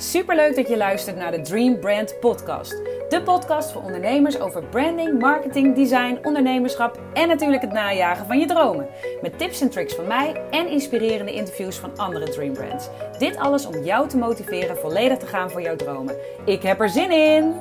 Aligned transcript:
Superleuk 0.00 0.56
dat 0.56 0.68
je 0.68 0.76
luistert 0.76 1.16
naar 1.16 1.30
de 1.30 1.40
Dream 1.40 1.78
Brand 1.78 2.20
Podcast. 2.20 2.70
De 3.08 3.22
podcast 3.24 3.72
voor 3.72 3.82
ondernemers 3.82 4.40
over 4.40 4.64
branding, 4.64 5.18
marketing, 5.18 5.74
design, 5.74 6.18
ondernemerschap 6.22 7.00
en 7.14 7.28
natuurlijk 7.28 7.62
het 7.62 7.72
najagen 7.72 8.26
van 8.26 8.38
je 8.38 8.46
dromen. 8.46 8.86
Met 9.22 9.38
tips 9.38 9.60
en 9.60 9.70
tricks 9.70 9.94
van 9.94 10.06
mij 10.06 10.42
en 10.50 10.68
inspirerende 10.68 11.32
interviews 11.32 11.76
van 11.76 11.96
andere 11.96 12.28
Dream 12.28 12.52
Brands. 12.52 12.88
Dit 13.18 13.36
alles 13.36 13.66
om 13.66 13.84
jou 13.84 14.08
te 14.08 14.16
motiveren 14.16 14.76
volledig 14.76 15.18
te 15.18 15.26
gaan 15.26 15.50
voor 15.50 15.62
jouw 15.62 15.76
dromen. 15.76 16.16
Ik 16.44 16.62
heb 16.62 16.80
er 16.80 16.88
zin 16.88 17.10
in! 17.10 17.54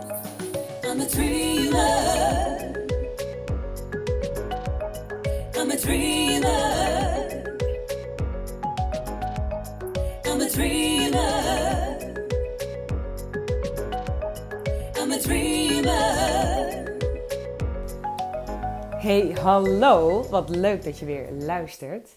I'm 0.84 1.02
a 1.02 1.06
dreamer. 1.06 2.58
I'm 5.58 5.72
a 5.72 5.76
dreamer. 5.76 6.48
I'm 10.26 10.42
a 10.42 10.48
dreamer. 10.48 11.99
I'm 15.12 15.20
dreamer. 15.20 16.94
Hey, 18.96 19.36
hallo. 19.42 20.24
Wat 20.30 20.50
leuk 20.50 20.84
dat 20.84 21.00
je 21.00 21.06
weer 21.06 21.32
luistert. 21.32 22.10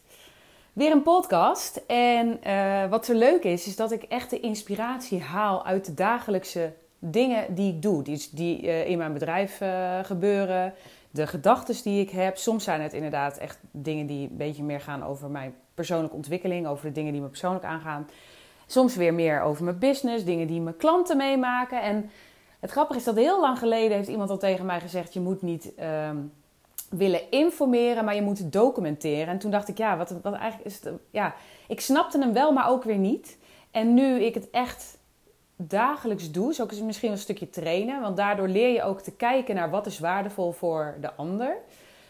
Weer 0.72 0.90
een 0.90 1.02
podcast. 1.02 1.80
En 1.86 2.40
uh, 2.46 2.90
wat 2.90 3.04
zo 3.04 3.14
leuk 3.14 3.44
is, 3.44 3.66
is 3.66 3.76
dat 3.76 3.92
ik 3.92 4.02
echt 4.02 4.30
de 4.30 4.40
inspiratie 4.40 5.20
haal 5.20 5.64
uit 5.64 5.84
de 5.84 5.94
dagelijkse 5.94 6.72
dingen 6.98 7.54
die 7.54 7.74
ik 7.74 7.82
doe. 7.82 8.02
Die, 8.02 8.28
die 8.32 8.62
uh, 8.62 8.88
in 8.88 8.98
mijn 8.98 9.12
bedrijf 9.12 9.60
uh, 9.60 9.98
gebeuren. 10.02 10.74
De 11.10 11.26
gedachten 11.26 11.82
die 11.82 12.00
ik 12.00 12.10
heb. 12.10 12.36
Soms 12.36 12.64
zijn 12.64 12.80
het 12.80 12.92
inderdaad 12.92 13.38
echt 13.38 13.58
dingen 13.70 14.06
die 14.06 14.28
een 14.30 14.36
beetje 14.36 14.62
meer 14.62 14.80
gaan 14.80 15.04
over 15.04 15.30
mijn 15.30 15.54
persoonlijke 15.74 16.16
ontwikkeling. 16.16 16.66
Over 16.66 16.86
de 16.86 16.92
dingen 16.92 17.12
die 17.12 17.22
me 17.22 17.28
persoonlijk 17.28 17.64
aangaan. 17.64 18.08
Soms 18.66 18.96
weer 18.96 19.14
meer 19.14 19.40
over 19.40 19.64
mijn 19.64 19.78
business. 19.78 20.24
Dingen 20.24 20.46
die 20.46 20.60
mijn 20.60 20.76
klanten 20.76 21.16
meemaken. 21.16 21.82
En 21.82 22.10
het 22.62 22.70
grappige 22.70 22.98
is 22.98 23.04
dat 23.04 23.16
heel 23.16 23.40
lang 23.40 23.58
geleden 23.58 23.96
heeft 23.96 24.08
iemand 24.08 24.30
al 24.30 24.38
tegen 24.38 24.66
mij 24.66 24.80
gezegd: 24.80 25.14
je 25.14 25.20
moet 25.20 25.42
niet 25.42 25.72
um, 26.08 26.32
willen 26.90 27.30
informeren, 27.30 28.04
maar 28.04 28.14
je 28.14 28.22
moet 28.22 28.52
documenteren. 28.52 29.26
En 29.26 29.38
toen 29.38 29.50
dacht 29.50 29.68
ik, 29.68 29.78
ja, 29.78 29.96
wat, 29.96 30.14
wat 30.22 30.34
eigenlijk 30.34 30.64
is 30.64 30.80
het. 30.80 30.94
Ja, 31.10 31.34
ik 31.68 31.80
snapte 31.80 32.18
hem 32.18 32.32
wel, 32.32 32.52
maar 32.52 32.68
ook 32.68 32.84
weer 32.84 32.96
niet. 32.96 33.38
En 33.70 33.94
nu 33.94 34.20
ik 34.20 34.34
het 34.34 34.50
echt 34.50 34.98
dagelijks 35.56 36.30
doe, 36.30 36.54
zo 36.54 36.64
is 36.64 36.76
het 36.76 36.86
misschien 36.86 37.10
een 37.10 37.18
stukje 37.18 37.50
trainen, 37.50 38.00
want 38.00 38.16
daardoor 38.16 38.48
leer 38.48 38.72
je 38.72 38.82
ook 38.82 39.00
te 39.00 39.12
kijken 39.12 39.54
naar 39.54 39.70
wat 39.70 39.86
is 39.86 39.98
waardevol 39.98 40.52
voor 40.52 40.96
de 41.00 41.14
ander. 41.14 41.56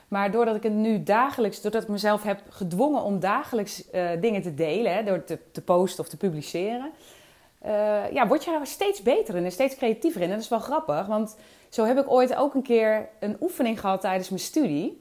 Maar 0.08 0.30
doordat 0.30 0.56
ik 0.56 0.62
het 0.62 0.72
nu 0.72 1.02
dagelijks, 1.02 1.62
doordat 1.62 1.82
ik 1.82 1.88
mezelf 1.88 2.22
heb 2.22 2.40
gedwongen 2.48 3.02
om 3.02 3.20
dagelijks 3.20 3.84
uh, 3.94 4.10
dingen 4.20 4.42
te 4.42 4.54
delen, 4.54 4.94
hè, 4.94 5.04
door 5.04 5.24
te 5.52 5.62
posten 5.64 6.04
of 6.04 6.08
te 6.08 6.16
publiceren, 6.16 6.90
uh, 7.66 8.12
ja, 8.12 8.26
word 8.26 8.44
je 8.44 8.50
er 8.50 8.66
steeds 8.66 9.02
beter 9.02 9.36
in 9.36 9.44
en 9.44 9.52
steeds 9.52 9.76
creatiever 9.76 10.20
in. 10.20 10.26
En 10.26 10.34
dat 10.34 10.42
is 10.42 10.48
wel 10.48 10.58
grappig, 10.58 11.06
want 11.06 11.36
zo 11.68 11.84
heb 11.84 11.98
ik 11.98 12.10
ooit 12.10 12.34
ook 12.34 12.54
een 12.54 12.62
keer 12.62 13.08
een 13.20 13.36
oefening 13.40 13.80
gehad 13.80 14.00
tijdens 14.00 14.28
mijn 14.28 14.40
studie. 14.40 15.00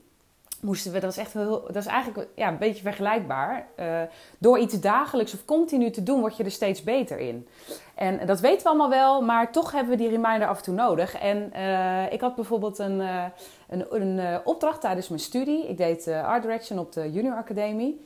Moesten 0.61 0.91
we, 0.91 0.99
dat 0.99 1.11
is 1.11 1.17
echt 1.17 1.33
heel, 1.33 1.61
dat 1.61 1.75
is 1.75 1.85
eigenlijk 1.85 2.27
ja, 2.35 2.47
een 2.47 2.57
beetje 2.57 2.81
vergelijkbaar. 2.81 3.67
Uh, 3.79 4.01
door 4.37 4.59
iets 4.59 4.79
dagelijks 4.79 5.33
of 5.33 5.45
continu 5.45 5.89
te 5.89 6.03
doen, 6.03 6.19
word 6.19 6.37
je 6.37 6.43
er 6.43 6.51
steeds 6.51 6.83
beter 6.83 7.19
in. 7.19 7.47
En 7.95 8.25
dat 8.25 8.39
weten 8.39 8.63
we 8.63 8.67
allemaal 8.67 8.89
wel, 8.89 9.21
maar 9.21 9.51
toch 9.51 9.71
hebben 9.71 9.91
we 9.91 9.97
die 9.97 10.09
reminder 10.09 10.47
af 10.47 10.57
en 10.57 10.63
toe 10.63 10.73
nodig. 10.73 11.15
En 11.15 11.51
uh, 11.55 12.11
ik 12.11 12.21
had 12.21 12.35
bijvoorbeeld 12.35 12.79
een, 12.79 12.99
een, 13.69 14.01
een 14.01 14.41
opdracht 14.45 14.81
tijdens 14.81 15.07
mijn 15.07 15.21
studie. 15.21 15.67
Ik 15.67 15.77
deed 15.77 16.07
Art 16.07 16.41
Direction 16.41 16.79
op 16.79 16.91
de 16.91 17.11
Junior 17.11 17.35
Academie. 17.35 18.01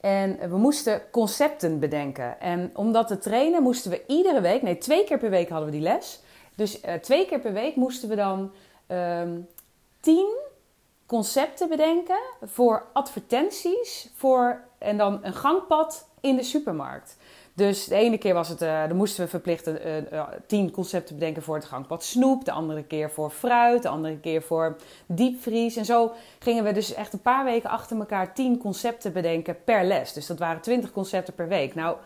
En 0.00 0.50
we 0.50 0.56
moesten 0.56 1.02
concepten 1.10 1.78
bedenken. 1.78 2.40
En 2.40 2.70
om 2.74 2.92
dat 2.92 3.08
te 3.08 3.18
trainen 3.18 3.62
moesten 3.62 3.90
we 3.90 4.04
iedere 4.06 4.40
week, 4.40 4.62
nee, 4.62 4.78
twee 4.78 5.04
keer 5.04 5.18
per 5.18 5.30
week 5.30 5.48
hadden 5.48 5.66
we 5.66 5.74
die 5.74 5.82
les. 5.82 6.20
Dus 6.54 6.84
uh, 6.84 6.92
twee 6.94 7.26
keer 7.26 7.40
per 7.40 7.52
week 7.52 7.76
moesten 7.76 8.08
we 8.08 8.14
dan 8.14 8.52
um, 8.88 9.48
tien 10.00 10.36
concepten 11.06 11.68
bedenken 11.68 12.20
voor 12.42 12.86
advertenties 12.92 14.10
voor, 14.14 14.64
en 14.78 14.96
dan 14.96 15.18
een 15.22 15.34
gangpad 15.34 16.08
in 16.20 16.36
de 16.36 16.42
supermarkt. 16.42 17.16
Dus 17.58 17.84
de 17.84 17.94
ene 17.94 18.18
keer 18.18 18.34
was 18.34 18.48
het, 18.48 18.62
uh, 18.62 18.88
dan 18.88 18.96
moesten 18.96 19.24
we 19.24 19.30
verplicht 19.30 19.68
uh, 19.68 19.96
uh, 20.12 20.22
tien 20.46 20.70
concepten 20.70 21.14
bedenken 21.14 21.42
voor 21.42 21.54
het 21.54 21.64
gangpad 21.64 22.04
snoep. 22.04 22.44
De 22.44 22.52
andere 22.52 22.82
keer 22.82 23.10
voor 23.10 23.30
fruit. 23.30 23.82
De 23.82 23.88
andere 23.88 24.18
keer 24.18 24.42
voor 24.42 24.76
diepvries. 25.06 25.76
En 25.76 25.84
zo 25.84 26.12
gingen 26.38 26.64
we 26.64 26.72
dus 26.72 26.94
echt 26.94 27.12
een 27.12 27.22
paar 27.22 27.44
weken 27.44 27.70
achter 27.70 27.98
elkaar 27.98 28.34
tien 28.34 28.58
concepten 28.58 29.12
bedenken 29.12 29.64
per 29.64 29.84
les. 29.84 30.12
Dus 30.12 30.26
dat 30.26 30.38
waren 30.38 30.60
twintig 30.60 30.92
concepten 30.92 31.34
per 31.34 31.48
week. 31.48 31.74
Nou, 31.74 31.96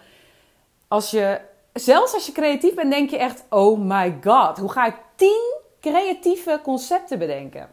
als 0.88 1.10
je, 1.10 1.40
zelfs 1.72 2.14
als 2.14 2.26
je 2.26 2.32
creatief 2.32 2.74
bent, 2.74 2.90
denk 2.90 3.10
je 3.10 3.18
echt: 3.18 3.44
oh 3.48 3.80
my 3.80 4.18
god, 4.24 4.58
hoe 4.58 4.72
ga 4.72 4.86
ik 4.86 4.96
tien 5.14 5.54
creatieve 5.80 6.60
concepten 6.62 7.18
bedenken? 7.18 7.68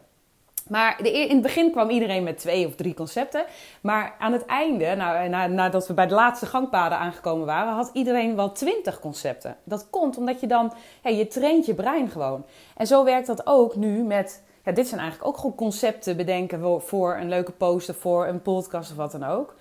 Maar 0.70 0.98
de, 1.02 1.10
in 1.10 1.34
het 1.34 1.42
begin 1.42 1.70
kwam 1.70 1.90
iedereen 1.90 2.22
met 2.22 2.38
twee 2.38 2.66
of 2.66 2.74
drie 2.74 2.94
concepten. 2.94 3.44
Maar 3.80 4.14
aan 4.18 4.32
het 4.32 4.46
einde, 4.46 4.94
nou, 4.94 5.28
na, 5.28 5.46
nadat 5.46 5.86
we 5.86 5.94
bij 5.94 6.06
de 6.06 6.14
laatste 6.14 6.46
gangpaden 6.46 6.98
aangekomen 6.98 7.46
waren, 7.46 7.72
had 7.72 7.90
iedereen 7.92 8.36
wel 8.36 8.52
twintig 8.52 9.00
concepten. 9.00 9.56
Dat 9.64 9.90
komt 9.90 10.16
omdat 10.16 10.40
je 10.40 10.46
dan, 10.46 10.72
ja, 11.02 11.10
je 11.10 11.26
traint 11.26 11.66
je 11.66 11.74
brein 11.74 12.08
gewoon. 12.08 12.44
En 12.76 12.86
zo 12.86 13.04
werkt 13.04 13.26
dat 13.26 13.46
ook 13.46 13.76
nu 13.76 14.02
met, 14.02 14.42
ja, 14.64 14.72
dit 14.72 14.88
zijn 14.88 15.00
eigenlijk 15.00 15.30
ook 15.30 15.36
gewoon 15.36 15.54
concepten 15.54 16.16
bedenken 16.16 16.82
voor 16.82 17.16
een 17.16 17.28
leuke 17.28 17.52
poster, 17.52 17.94
voor 17.94 18.26
een 18.26 18.42
podcast 18.42 18.90
of 18.90 18.96
wat 18.96 19.12
dan 19.12 19.24
ook. 19.24 19.54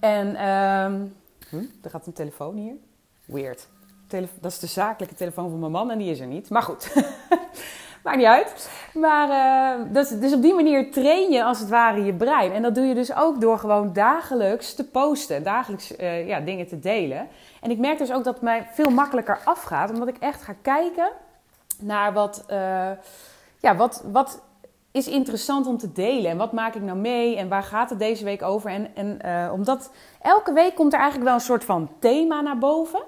En 0.00 0.48
um, 0.48 1.16
hm, 1.48 1.64
er 1.82 1.90
gaat 1.90 2.06
een 2.06 2.12
telefoon 2.12 2.56
hier. 2.56 2.74
Weird. 3.24 3.68
Telef 4.06 4.30
dat 4.40 4.52
is 4.52 4.58
de 4.58 4.66
zakelijke 4.66 5.14
telefoon 5.14 5.50
van 5.50 5.58
mijn 5.58 5.72
man 5.72 5.90
en 5.90 5.98
die 5.98 6.10
is 6.10 6.20
er 6.20 6.26
niet. 6.26 6.50
Maar 6.50 6.62
goed. 6.62 6.92
Maakt 8.04 8.16
niet 8.16 8.26
uit. 8.26 8.70
Maar 8.94 9.28
uh, 9.28 9.92
dus, 9.92 10.08
dus 10.08 10.32
op 10.32 10.42
die 10.42 10.54
manier 10.54 10.92
train 10.92 11.30
je 11.30 11.44
als 11.44 11.58
het 11.58 11.68
ware 11.68 12.04
je 12.04 12.14
brein. 12.14 12.52
En 12.52 12.62
dat 12.62 12.74
doe 12.74 12.84
je 12.84 12.94
dus 12.94 13.14
ook 13.14 13.40
door 13.40 13.58
gewoon 13.58 13.92
dagelijks 13.92 14.74
te 14.74 14.88
posten. 14.88 15.42
Dagelijks 15.42 15.96
uh, 15.98 16.26
ja, 16.26 16.40
dingen 16.40 16.66
te 16.66 16.78
delen. 16.78 17.28
En 17.60 17.70
ik 17.70 17.78
merk 17.78 17.98
dus 17.98 18.12
ook 18.12 18.24
dat 18.24 18.34
het 18.34 18.42
mij 18.42 18.68
veel 18.72 18.90
makkelijker 18.90 19.40
afgaat. 19.44 19.90
Omdat 19.90 20.08
ik 20.08 20.16
echt 20.18 20.42
ga 20.42 20.54
kijken 20.62 21.10
naar 21.78 22.12
wat, 22.12 22.44
uh, 22.50 22.90
ja, 23.60 23.76
wat, 23.76 24.04
wat 24.12 24.42
is 24.92 25.08
interessant 25.08 25.66
om 25.66 25.78
te 25.78 25.92
delen. 25.92 26.30
En 26.30 26.36
wat 26.36 26.52
maak 26.52 26.74
ik 26.74 26.82
nou 26.82 26.98
mee? 26.98 27.36
En 27.36 27.48
waar 27.48 27.62
gaat 27.62 27.90
het 27.90 27.98
deze 27.98 28.24
week 28.24 28.42
over? 28.42 28.70
En, 28.70 28.94
en 28.94 29.50
omdat 29.50 29.90
elke 30.20 30.52
week 30.52 30.74
komt 30.74 30.92
er 30.92 30.98
eigenlijk 30.98 31.28
wel 31.28 31.38
een 31.38 31.44
soort 31.44 31.64
van 31.64 31.90
thema 31.98 32.40
naar 32.40 32.58
boven. 32.58 33.02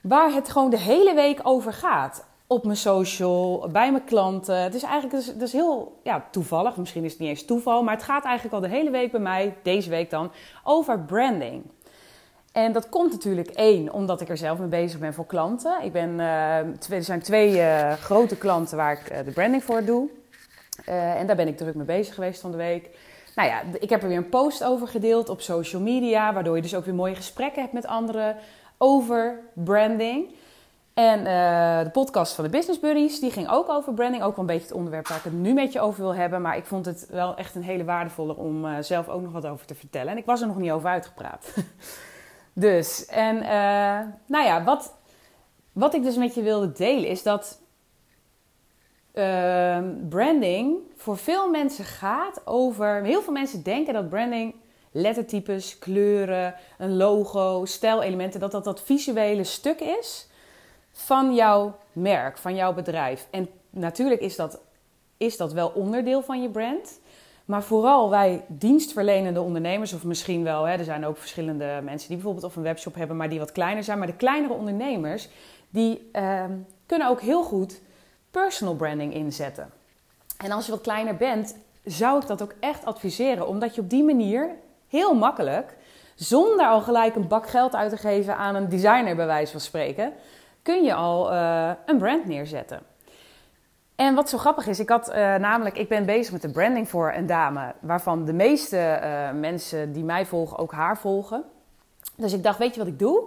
Waar 0.00 0.32
het 0.32 0.50
gewoon 0.50 0.70
de 0.70 0.78
hele 0.78 1.14
week 1.14 1.40
over 1.42 1.72
gaat 1.72 2.30
op 2.52 2.64
mijn 2.64 2.76
social, 2.76 3.68
bij 3.72 3.90
mijn 3.90 4.04
klanten. 4.04 4.62
Het 4.62 4.74
is 4.74 4.82
eigenlijk 4.82 5.26
het 5.26 5.42
is, 5.42 5.52
heel 5.52 6.00
ja, 6.02 6.26
toevallig. 6.30 6.76
Misschien 6.76 7.04
is 7.04 7.10
het 7.10 7.20
niet 7.20 7.28
eens 7.28 7.44
toeval. 7.44 7.82
Maar 7.82 7.94
het 7.94 8.02
gaat 8.02 8.24
eigenlijk 8.24 8.54
al 8.54 8.60
de 8.60 8.76
hele 8.76 8.90
week 8.90 9.10
bij 9.10 9.20
mij, 9.20 9.56
deze 9.62 9.90
week 9.90 10.10
dan, 10.10 10.30
over 10.64 11.00
branding. 11.00 11.62
En 12.52 12.72
dat 12.72 12.88
komt 12.88 13.12
natuurlijk 13.12 13.48
één, 13.48 13.92
omdat 13.92 14.20
ik 14.20 14.28
er 14.28 14.36
zelf 14.36 14.58
mee 14.58 14.68
bezig 14.68 14.98
ben 15.00 15.14
voor 15.14 15.26
klanten. 15.26 15.82
Ik 15.82 15.92
ben, 15.92 16.16
twee, 16.78 16.98
er 16.98 17.04
zijn 17.04 17.22
twee 17.22 17.56
uh, 17.56 17.92
grote 17.92 18.36
klanten 18.36 18.76
waar 18.76 18.92
ik 18.92 19.12
uh, 19.12 19.18
de 19.24 19.30
branding 19.30 19.64
voor 19.64 19.84
doe. 19.84 20.08
en 20.84 21.26
daar 21.26 21.36
ben 21.36 21.48
ik 21.48 21.56
druk 21.56 21.74
mee 21.74 21.86
bezig 21.86 22.14
geweest 22.14 22.40
van 22.40 22.50
de 22.50 22.56
week. 22.56 22.90
Nou 23.34 23.48
ja, 23.48 23.62
ik 23.80 23.90
heb 23.90 24.02
er 24.02 24.08
weer 24.08 24.16
een 24.16 24.28
post 24.28 24.64
over 24.64 24.88
gedeeld 24.88 25.28
op 25.28 25.40
social 25.40 25.82
media, 25.82 26.32
waardoor 26.32 26.56
je 26.56 26.62
dus 26.62 26.74
ook 26.74 26.84
weer 26.84 26.94
mooie 26.94 27.14
gesprekken 27.14 27.60
hebt 27.60 27.74
met 27.74 27.86
anderen 27.86 28.36
over 28.78 29.40
branding. 29.54 30.34
En 30.94 31.18
uh, 31.18 31.84
de 31.84 31.90
podcast 31.92 32.34
van 32.34 32.44
de 32.44 32.50
Business 32.50 32.80
Buddies, 32.80 33.20
die 33.20 33.30
ging 33.30 33.48
ook 33.48 33.68
over 33.68 33.94
branding. 33.94 34.22
Ook 34.22 34.36
wel 34.36 34.44
een 34.44 34.52
beetje 34.52 34.66
het 34.66 34.76
onderwerp 34.76 35.08
waar 35.08 35.18
ik 35.18 35.24
het 35.24 35.32
nu 35.32 35.52
met 35.52 35.72
je 35.72 35.80
over 35.80 36.00
wil 36.02 36.14
hebben. 36.14 36.42
Maar 36.42 36.56
ik 36.56 36.64
vond 36.64 36.86
het 36.86 37.06
wel 37.10 37.36
echt 37.36 37.54
een 37.54 37.62
hele 37.62 37.84
waardevolle 37.84 38.36
om 38.36 38.64
uh, 38.64 38.76
zelf 38.80 39.08
ook 39.08 39.22
nog 39.22 39.32
wat 39.32 39.46
over 39.46 39.66
te 39.66 39.74
vertellen. 39.74 40.12
En 40.12 40.18
ik 40.18 40.24
was 40.24 40.40
er 40.40 40.46
nog 40.46 40.58
niet 40.58 40.70
over 40.70 40.88
uitgepraat. 40.88 41.54
dus, 42.52 43.06
en 43.06 43.36
uh, 43.36 44.12
nou 44.26 44.44
ja, 44.44 44.64
wat, 44.64 44.94
wat 45.72 45.94
ik 45.94 46.02
dus 46.02 46.16
met 46.16 46.34
je 46.34 46.42
wilde 46.42 46.72
delen 46.72 47.08
is 47.08 47.22
dat 47.22 47.60
ehm, 49.12 50.08
branding 50.08 50.76
voor 50.96 51.16
veel 51.16 51.50
mensen 51.50 51.84
gaat 51.84 52.46
over... 52.46 53.02
Heel 53.04 53.22
veel 53.22 53.32
mensen 53.32 53.62
denken 53.62 53.94
dat 53.94 54.08
branding 54.08 54.54
lettertypes, 54.90 55.78
kleuren, 55.78 56.54
een 56.78 56.96
logo, 56.96 57.64
stijlelementen... 57.64 58.40
dat 58.40 58.52
dat 58.52 58.64
dat 58.64 58.82
visuele 58.82 59.44
stuk 59.44 59.80
is 59.80 60.30
van 61.04 61.34
jouw 61.34 61.76
merk, 61.92 62.38
van 62.38 62.54
jouw 62.54 62.72
bedrijf. 62.72 63.26
En 63.30 63.48
natuurlijk 63.70 64.20
is 64.20 64.36
dat, 64.36 64.60
is 65.16 65.36
dat 65.36 65.52
wel 65.52 65.68
onderdeel 65.68 66.22
van 66.22 66.42
je 66.42 66.50
brand. 66.50 67.00
Maar 67.44 67.62
vooral 67.62 68.10
wij 68.10 68.44
dienstverlenende 68.48 69.40
ondernemers, 69.40 69.92
of 69.92 70.04
misschien 70.04 70.44
wel, 70.44 70.64
hè, 70.64 70.76
er 70.76 70.84
zijn 70.84 71.06
ook 71.06 71.16
verschillende 71.16 71.80
mensen 71.82 72.08
die 72.08 72.16
bijvoorbeeld 72.16 72.44
of 72.44 72.56
een 72.56 72.62
webshop 72.62 72.94
hebben, 72.94 73.16
maar 73.16 73.28
die 73.28 73.38
wat 73.38 73.52
kleiner 73.52 73.84
zijn. 73.84 73.98
Maar 73.98 74.06
de 74.06 74.16
kleinere 74.16 74.52
ondernemers, 74.52 75.28
die 75.70 76.10
uh, 76.12 76.44
kunnen 76.86 77.08
ook 77.08 77.20
heel 77.20 77.42
goed 77.42 77.80
personal 78.30 78.74
branding 78.74 79.14
inzetten. 79.14 79.70
En 80.36 80.50
als 80.50 80.66
je 80.66 80.72
wat 80.72 80.80
kleiner 80.80 81.16
bent, 81.16 81.56
zou 81.84 82.20
ik 82.20 82.26
dat 82.26 82.42
ook 82.42 82.54
echt 82.60 82.84
adviseren, 82.84 83.48
omdat 83.48 83.74
je 83.74 83.80
op 83.80 83.90
die 83.90 84.04
manier 84.04 84.50
heel 84.88 85.14
makkelijk 85.14 85.76
zonder 86.14 86.66
al 86.66 86.80
gelijk 86.80 87.14
een 87.14 87.28
bak 87.28 87.48
geld 87.48 87.74
uit 87.74 87.90
te 87.90 87.96
geven 87.96 88.36
aan 88.36 88.54
een 88.54 88.68
designer, 88.68 89.16
bij 89.16 89.26
wijze 89.26 89.52
van 89.52 89.60
spreken, 89.60 90.12
kun 90.62 90.82
je 90.82 90.94
al 90.94 91.32
uh, 91.32 91.70
een 91.86 91.98
brand 91.98 92.24
neerzetten. 92.24 92.80
En 93.96 94.14
wat 94.14 94.28
zo 94.28 94.38
grappig 94.38 94.66
is, 94.66 94.80
ik 94.80 94.88
had 94.88 95.08
uh, 95.08 95.14
namelijk, 95.14 95.76
ik 95.76 95.88
ben 95.88 96.06
bezig 96.06 96.32
met 96.32 96.42
de 96.42 96.50
branding 96.50 96.88
voor 96.88 97.12
een 97.12 97.26
dame, 97.26 97.74
waarvan 97.80 98.24
de 98.24 98.32
meeste 98.32 99.00
uh, 99.02 99.40
mensen 99.40 99.92
die 99.92 100.04
mij 100.04 100.26
volgen 100.26 100.58
ook 100.58 100.72
haar 100.72 100.98
volgen. 100.98 101.44
Dus 102.16 102.32
ik 102.32 102.42
dacht, 102.42 102.58
weet 102.58 102.74
je 102.74 102.80
wat 102.80 102.88
ik 102.88 102.98
doe? 102.98 103.22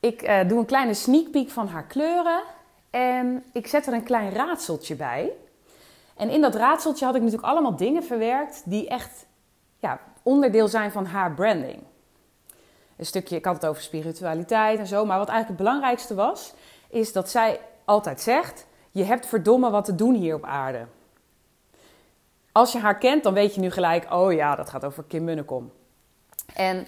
Ik 0.00 0.48
doe 0.48 0.58
een 0.58 0.64
kleine 0.64 0.94
sneak 0.94 1.30
peek 1.30 1.50
van 1.50 1.68
haar 1.68 1.84
kleuren 1.84 2.42
en 2.90 3.44
ik 3.52 3.66
zet 3.66 3.86
er 3.86 3.92
een 3.92 4.02
klein 4.02 4.32
raadseltje 4.32 4.96
bij. 4.96 5.32
En 6.16 6.30
in 6.30 6.40
dat 6.40 6.54
raadseltje 6.54 7.04
had 7.04 7.14
ik 7.14 7.22
natuurlijk 7.22 7.48
allemaal 7.48 7.76
dingen 7.76 8.02
verwerkt 8.02 8.62
die 8.64 8.88
echt 8.88 9.26
ja, 9.78 10.00
onderdeel 10.22 10.68
zijn 10.68 10.92
van 10.92 11.06
haar 11.06 11.32
branding. 11.34 11.82
Een 12.96 13.06
stukje, 13.06 13.36
ik 13.36 13.44
had 13.44 13.54
het 13.54 13.66
over 13.66 13.82
spiritualiteit 13.82 14.78
en 14.78 14.86
zo, 14.86 15.04
maar 15.04 15.18
wat 15.18 15.28
eigenlijk 15.28 15.58
het 15.58 15.68
belangrijkste 15.68 16.14
was, 16.14 16.52
is 16.88 17.12
dat 17.12 17.30
zij 17.30 17.60
altijd 17.84 18.20
zegt: 18.20 18.66
Je 18.90 19.04
hebt 19.04 19.26
verdomme 19.26 19.70
wat 19.70 19.84
te 19.84 19.94
doen 19.94 20.14
hier 20.14 20.34
op 20.34 20.44
aarde. 20.44 20.86
Als 22.52 22.72
je 22.72 22.78
haar 22.78 22.98
kent, 22.98 23.22
dan 23.22 23.34
weet 23.34 23.54
je 23.54 23.60
nu 23.60 23.70
gelijk: 23.70 24.12
Oh 24.12 24.32
ja, 24.32 24.56
dat 24.56 24.70
gaat 24.70 24.84
over 24.84 25.04
Kim 25.04 25.24
Munnekom. 25.24 25.72
En 26.54 26.86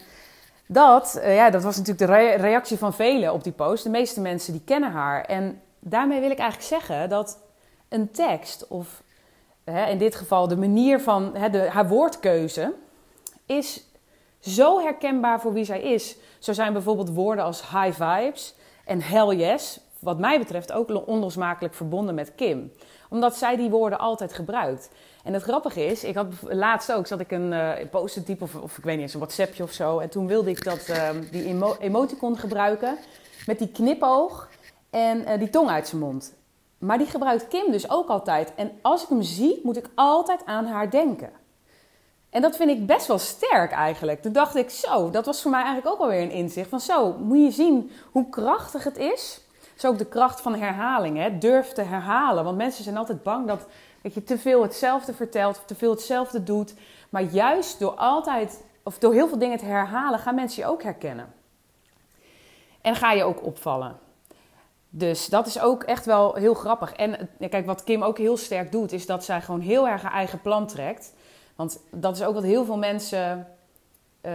dat, 0.67 1.19
uh, 1.19 1.35
ja, 1.35 1.51
dat 1.51 1.63
was 1.63 1.77
natuurlijk 1.77 2.11
de 2.11 2.43
reactie 2.43 2.79
van 2.79 2.95
velen 2.95 3.33
op 3.33 3.45
die 3.45 3.53
post. 3.53 3.85
De 3.85 3.91
meeste 3.91 4.21
mensen 4.21 4.53
die 4.53 4.63
kennen 4.65 4.91
haar. 4.91 5.25
En 5.25 5.63
daarmee 5.79 6.21
wil 6.21 6.31
ik 6.31 6.39
eigenlijk 6.39 6.83
zeggen 6.83 7.09
dat 7.09 7.39
een 7.89 8.11
tekst, 8.11 8.67
of 8.67 9.03
hè, 9.65 9.87
in 9.87 9.99
dit 9.99 10.15
geval 10.15 10.49
de 10.49 10.57
manier 10.57 11.01
van 11.01 11.37
hè, 11.37 11.51
de, 11.51 11.59
haar 11.71 11.89
woordkeuze, 11.89 12.73
is 13.47 13.86
zo 14.47 14.81
herkenbaar 14.81 15.41
voor 15.41 15.53
wie 15.53 15.65
zij 15.65 15.81
is. 15.81 16.17
Zo 16.39 16.53
zijn 16.53 16.73
bijvoorbeeld 16.73 17.15
woorden 17.15 17.45
als 17.45 17.61
high 17.71 18.03
vibes 18.03 18.55
en 18.85 19.01
hell 19.01 19.37
yes, 19.37 19.81
wat 19.99 20.19
mij 20.19 20.39
betreft 20.39 20.73
ook 20.73 21.07
onlosmakelijk 21.07 21.75
verbonden 21.75 22.15
met 22.15 22.35
Kim. 22.35 22.73
Omdat 23.09 23.37
zij 23.37 23.57
die 23.57 23.71
woorden 23.71 23.99
altijd 23.99 24.33
gebruikt. 24.33 24.91
En 25.25 25.33
het 25.33 25.43
grappige 25.43 25.87
is, 25.87 26.05
ik 26.05 26.15
had 26.15 26.27
laatst 26.43 26.93
ook, 26.93 27.07
zat 27.07 27.21
ik 27.21 27.31
een 27.31 27.53
uh, 27.53 27.73
post-it 27.91 28.43
of, 28.43 28.55
of 28.55 28.79
ik 28.79 28.85
weet 28.85 28.95
niet 28.95 29.03
eens, 29.03 29.15
een 29.15 29.21
WhatsAppje 29.21 29.63
of 29.63 29.73
zo. 29.73 29.99
En 29.99 30.09
toen 30.09 30.27
wilde 30.27 30.51
ik 30.51 30.65
dat, 30.65 30.89
uh, 30.89 31.09
die 31.31 31.45
emo 31.45 31.77
emoticon 31.81 32.39
gebruiken 32.39 32.99
met 33.47 33.59
die 33.59 33.69
knipoog 33.69 34.49
en 34.91 35.19
uh, 35.19 35.39
die 35.39 35.51
tong 35.51 35.69
uit 35.69 35.89
zijn 35.89 36.01
mond. 36.01 36.35
Maar 36.79 36.99
die 36.99 37.07
gebruikt 37.07 37.49
Kim 37.49 37.71
dus 37.71 37.91
ook 37.91 38.09
altijd. 38.09 38.55
En 38.55 38.71
als 38.83 39.03
ik 39.03 39.09
hem 39.09 39.23
zie, 39.23 39.61
moet 39.63 39.77
ik 39.77 39.89
altijd 39.95 40.41
aan 40.45 40.67
haar 40.67 40.91
denken. 40.91 41.31
En 42.37 42.43
dat 42.43 42.57
vind 42.57 42.71
ik 42.71 42.87
best 42.87 43.07
wel 43.07 43.19
sterk 43.19 43.73
eigenlijk. 43.73 44.23
Toen 44.23 44.33
dacht 44.33 44.55
ik, 44.55 44.71
zo, 44.71 45.11
dat 45.11 45.27
was 45.27 45.43
voor 45.43 45.51
mij 45.51 45.63
eigenlijk 45.63 45.95
ook 45.95 46.01
alweer 46.01 46.23
een 46.23 46.31
inzicht. 46.31 46.69
Van 46.69 46.81
zo, 46.81 47.13
moet 47.13 47.39
je 47.39 47.51
zien 47.51 47.91
hoe 48.11 48.29
krachtig 48.29 48.85
het 48.85 48.97
is. 48.97 49.41
Zo 49.77 49.89
ook 49.89 49.99
de 49.99 50.07
kracht 50.07 50.41
van 50.41 50.55
herhaling, 50.55 51.17
hè? 51.17 51.39
durf 51.39 51.73
te 51.73 51.83
herhalen. 51.83 52.45
Want 52.45 52.57
mensen 52.57 52.85
zijn 52.85 52.97
altijd 52.97 53.23
bang 53.23 53.47
dat, 53.47 53.67
dat 54.03 54.15
je 54.15 54.25
te 54.25 54.39
veel 54.39 54.63
hetzelfde 54.63 55.15
vertelt 55.15 55.57
of 55.57 55.65
te 55.65 55.75
veel 55.75 55.91
hetzelfde 55.91 56.43
doet. 56.43 56.75
Maar 57.11 57.23
juist 57.23 57.79
door 57.79 57.95
altijd, 57.95 58.63
of 58.83 58.99
door 58.99 59.13
heel 59.13 59.29
veel 59.29 59.39
dingen 59.39 59.59
te 59.59 59.65
herhalen, 59.65 60.19
gaan 60.19 60.35
mensen 60.35 60.63
je 60.63 60.69
ook 60.69 60.83
herkennen. 60.83 61.33
En 62.81 62.95
ga 62.95 63.13
je 63.13 63.25
ook 63.25 63.45
opvallen. 63.45 63.99
Dus 64.89 65.27
dat 65.27 65.47
is 65.47 65.61
ook 65.61 65.83
echt 65.83 66.07
wel 66.07 66.35
heel 66.35 66.55
grappig. 66.55 66.93
En 66.93 67.29
kijk, 67.51 67.67
wat 67.67 67.85
Kim 67.85 68.03
ook 68.03 68.19
heel 68.19 68.37
sterk 68.37 68.73
doet, 68.73 68.93
is 68.93 69.07
dat 69.07 69.25
zij 69.25 69.41
gewoon 69.41 69.61
heel 69.61 69.89
erg 69.89 70.03
haar 70.03 70.13
eigen 70.13 70.41
plan 70.41 70.67
trekt. 70.67 71.13
Want 71.57 71.81
dat 71.91 72.17
is 72.17 72.23
ook 72.23 72.35
wat 72.35 72.43
heel 72.43 72.65
veel 72.65 72.79
mensen, 72.79 73.47
uh, 74.23 74.33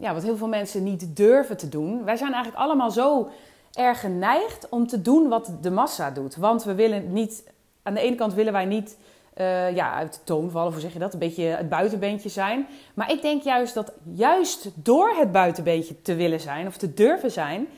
ja, 0.00 0.14
wat 0.14 0.22
heel 0.22 0.36
veel 0.36 0.48
mensen 0.48 0.82
niet 0.82 1.16
durven 1.16 1.56
te 1.56 1.68
doen. 1.68 2.04
Wij 2.04 2.16
zijn 2.16 2.32
eigenlijk 2.32 2.62
allemaal 2.62 2.90
zo 2.90 3.28
erg 3.72 4.00
geneigd 4.00 4.68
om 4.68 4.86
te 4.86 5.02
doen 5.02 5.28
wat 5.28 5.52
de 5.60 5.70
massa 5.70 6.10
doet. 6.10 6.36
Want 6.36 6.64
we 6.64 6.74
willen 6.74 7.12
niet, 7.12 7.44
aan 7.82 7.94
de 7.94 8.00
ene 8.00 8.16
kant 8.16 8.34
willen 8.34 8.52
wij 8.52 8.64
niet 8.64 8.96
uh, 9.40 9.74
ja, 9.74 9.92
uit 9.92 10.14
de 10.14 10.20
toon 10.24 10.50
vallen, 10.50 10.72
hoe 10.72 10.80
zeg 10.80 10.92
je 10.92 10.98
dat? 10.98 11.12
Een 11.12 11.18
beetje 11.18 11.44
het 11.44 11.68
buitenbeentje 11.68 12.28
zijn. 12.28 12.66
Maar 12.94 13.10
ik 13.10 13.22
denk 13.22 13.42
juist 13.42 13.74
dat 13.74 13.92
juist 14.12 14.70
door 14.74 15.08
het 15.08 15.32
buitenbeentje 15.32 16.02
te 16.02 16.14
willen 16.14 16.40
zijn 16.40 16.66
of 16.66 16.76
te 16.76 16.94
durven 16.94 17.30
zijn, 17.30 17.68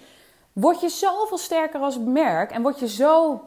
word 0.53 0.81
je 0.81 0.89
zoveel 0.89 1.39
sterker 1.39 1.81
als 1.81 1.99
merk 1.99 2.51
en 2.51 2.63
word 2.63 2.79
je 2.79 2.89
zo 2.89 3.41